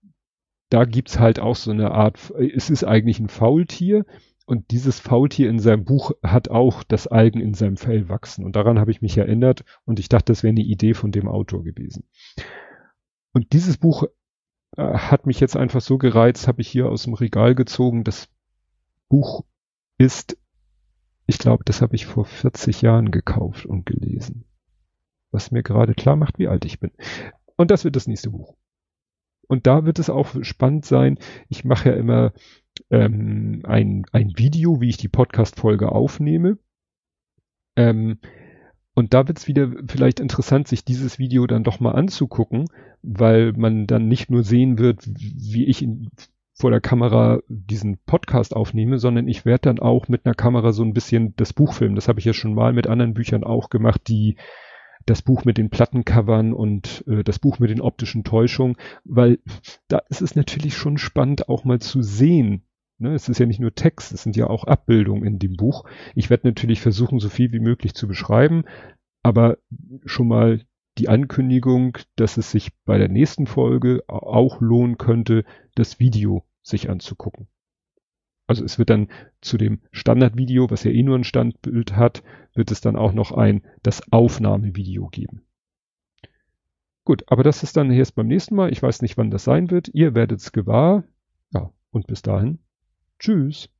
da 0.68 0.84
gibt's 0.84 1.18
halt 1.18 1.38
auch 1.38 1.56
so 1.56 1.70
eine 1.70 1.92
Art, 1.92 2.32
es 2.38 2.70
ist 2.70 2.84
eigentlich 2.84 3.20
ein 3.20 3.28
Faultier, 3.28 4.04
und 4.46 4.70
dieses 4.70 4.98
Faultier 4.98 5.48
in 5.48 5.58
seinem 5.58 5.84
Buch 5.84 6.12
hat 6.22 6.48
auch 6.48 6.82
das 6.82 7.06
Algen 7.06 7.40
in 7.40 7.54
seinem 7.54 7.76
Fell 7.76 8.08
wachsen. 8.08 8.44
Und 8.44 8.56
daran 8.56 8.78
habe 8.78 8.90
ich 8.90 9.00
mich 9.00 9.16
erinnert 9.16 9.64
und 9.84 9.98
ich 9.98 10.08
dachte, 10.08 10.32
das 10.32 10.42
wäre 10.42 10.50
eine 10.50 10.62
Idee 10.62 10.94
von 10.94 11.12
dem 11.12 11.28
Autor 11.28 11.62
gewesen. 11.62 12.08
Und 13.32 13.52
dieses 13.52 13.78
Buch 13.78 14.04
äh, 14.76 14.82
hat 14.82 15.26
mich 15.26 15.40
jetzt 15.40 15.56
einfach 15.56 15.80
so 15.80 15.98
gereizt, 15.98 16.48
habe 16.48 16.60
ich 16.60 16.68
hier 16.68 16.88
aus 16.88 17.04
dem 17.04 17.14
Regal 17.14 17.54
gezogen. 17.54 18.04
Das 18.04 18.28
Buch 19.08 19.44
ist, 19.98 20.36
ich 21.26 21.38
glaube, 21.38 21.64
das 21.64 21.80
habe 21.80 21.94
ich 21.94 22.06
vor 22.06 22.24
40 22.24 22.82
Jahren 22.82 23.10
gekauft 23.10 23.64
und 23.64 23.86
gelesen. 23.86 24.44
Was 25.30 25.50
mir 25.50 25.62
gerade 25.62 25.94
klar 25.94 26.16
macht, 26.16 26.38
wie 26.38 26.48
alt 26.48 26.64
ich 26.64 26.80
bin. 26.80 26.90
Und 27.56 27.70
das 27.70 27.84
wird 27.84 27.96
das 27.96 28.06
nächste 28.06 28.30
Buch. 28.30 28.56
Und 29.46 29.66
da 29.66 29.84
wird 29.84 29.98
es 29.98 30.10
auch 30.10 30.42
spannend 30.42 30.84
sein. 30.84 31.18
Ich 31.48 31.64
mache 31.64 31.90
ja 31.90 31.96
immer 31.96 32.32
ähm, 32.90 33.62
ein, 33.64 34.04
ein 34.12 34.32
Video, 34.36 34.80
wie 34.80 34.88
ich 34.88 34.96
die 34.96 35.08
Podcast-Folge 35.08 35.90
aufnehme. 35.90 36.58
Ähm, 37.76 38.18
und 38.94 39.14
da 39.14 39.26
wird 39.26 39.38
es 39.38 39.48
wieder 39.48 39.72
vielleicht 39.88 40.20
interessant, 40.20 40.68
sich 40.68 40.84
dieses 40.84 41.18
Video 41.18 41.46
dann 41.46 41.64
doch 41.64 41.80
mal 41.80 41.92
anzugucken, 41.92 42.66
weil 43.02 43.52
man 43.52 43.86
dann 43.86 44.06
nicht 44.06 44.30
nur 44.30 44.44
sehen 44.44 44.78
wird, 44.78 45.06
wie 45.06 45.64
ich 45.64 45.82
in, 45.82 46.10
vor 46.54 46.70
der 46.70 46.80
Kamera 46.80 47.40
diesen 47.48 47.98
Podcast 48.04 48.54
aufnehme, 48.54 48.98
sondern 48.98 49.28
ich 49.28 49.46
werde 49.46 49.62
dann 49.62 49.78
auch 49.78 50.08
mit 50.08 50.26
einer 50.26 50.34
Kamera 50.34 50.72
so 50.72 50.84
ein 50.84 50.92
bisschen 50.92 51.34
das 51.36 51.54
Buch 51.54 51.72
filmen. 51.72 51.94
Das 51.94 52.08
habe 52.08 52.18
ich 52.18 52.26
ja 52.26 52.34
schon 52.34 52.54
mal 52.54 52.74
mit 52.74 52.86
anderen 52.86 53.14
Büchern 53.14 53.44
auch 53.44 53.70
gemacht, 53.70 54.02
die 54.08 54.36
das 55.06 55.22
Buch 55.22 55.44
mit 55.44 55.58
den 55.58 55.70
Plattencovern 55.70 56.52
und 56.52 57.04
äh, 57.06 57.24
das 57.24 57.38
Buch 57.38 57.58
mit 57.58 57.70
den 57.70 57.80
optischen 57.80 58.24
Täuschungen, 58.24 58.76
weil 59.04 59.38
da 59.88 59.98
ist 60.08 60.22
es 60.22 60.36
natürlich 60.36 60.76
schon 60.76 60.98
spannend 60.98 61.48
auch 61.48 61.64
mal 61.64 61.80
zu 61.80 62.02
sehen. 62.02 62.62
Ne? 62.98 63.14
Es 63.14 63.28
ist 63.28 63.38
ja 63.38 63.46
nicht 63.46 63.60
nur 63.60 63.74
Text, 63.74 64.12
es 64.12 64.22
sind 64.22 64.36
ja 64.36 64.48
auch 64.48 64.64
Abbildungen 64.64 65.24
in 65.24 65.38
dem 65.38 65.56
Buch. 65.56 65.84
Ich 66.14 66.30
werde 66.30 66.46
natürlich 66.46 66.80
versuchen, 66.80 67.18
so 67.18 67.28
viel 67.28 67.52
wie 67.52 67.60
möglich 67.60 67.94
zu 67.94 68.06
beschreiben, 68.06 68.64
aber 69.22 69.58
schon 70.04 70.28
mal 70.28 70.60
die 70.98 71.08
Ankündigung, 71.08 71.98
dass 72.16 72.36
es 72.36 72.50
sich 72.50 72.70
bei 72.84 72.98
der 72.98 73.08
nächsten 73.08 73.46
Folge 73.46 74.04
auch 74.08 74.60
lohnen 74.60 74.98
könnte, 74.98 75.44
das 75.74 76.00
Video 76.00 76.44
sich 76.62 76.90
anzugucken. 76.90 77.48
Also 78.52 78.66
es 78.66 78.78
wird 78.78 78.90
dann 78.90 79.08
zu 79.40 79.56
dem 79.56 79.80
Standardvideo, 79.92 80.70
was 80.70 80.84
ja 80.84 80.90
eh 80.90 81.02
nur 81.02 81.16
ein 81.16 81.24
Standbild 81.24 81.96
hat, 81.96 82.22
wird 82.52 82.70
es 82.70 82.82
dann 82.82 82.96
auch 82.96 83.14
noch 83.14 83.32
ein 83.32 83.62
das 83.82 84.12
Aufnahmevideo 84.12 85.08
geben. 85.08 85.40
Gut, 87.06 87.24
aber 87.28 87.44
das 87.44 87.62
ist 87.62 87.78
dann 87.78 87.90
erst 87.90 88.14
beim 88.14 88.26
nächsten 88.26 88.54
Mal. 88.54 88.70
Ich 88.70 88.82
weiß 88.82 89.00
nicht, 89.00 89.16
wann 89.16 89.30
das 89.30 89.44
sein 89.44 89.70
wird. 89.70 89.88
Ihr 89.94 90.14
werdet 90.14 90.40
es 90.40 90.52
gewahr. 90.52 91.04
Ja, 91.54 91.70
und 91.92 92.06
bis 92.06 92.20
dahin. 92.20 92.58
Tschüss. 93.18 93.70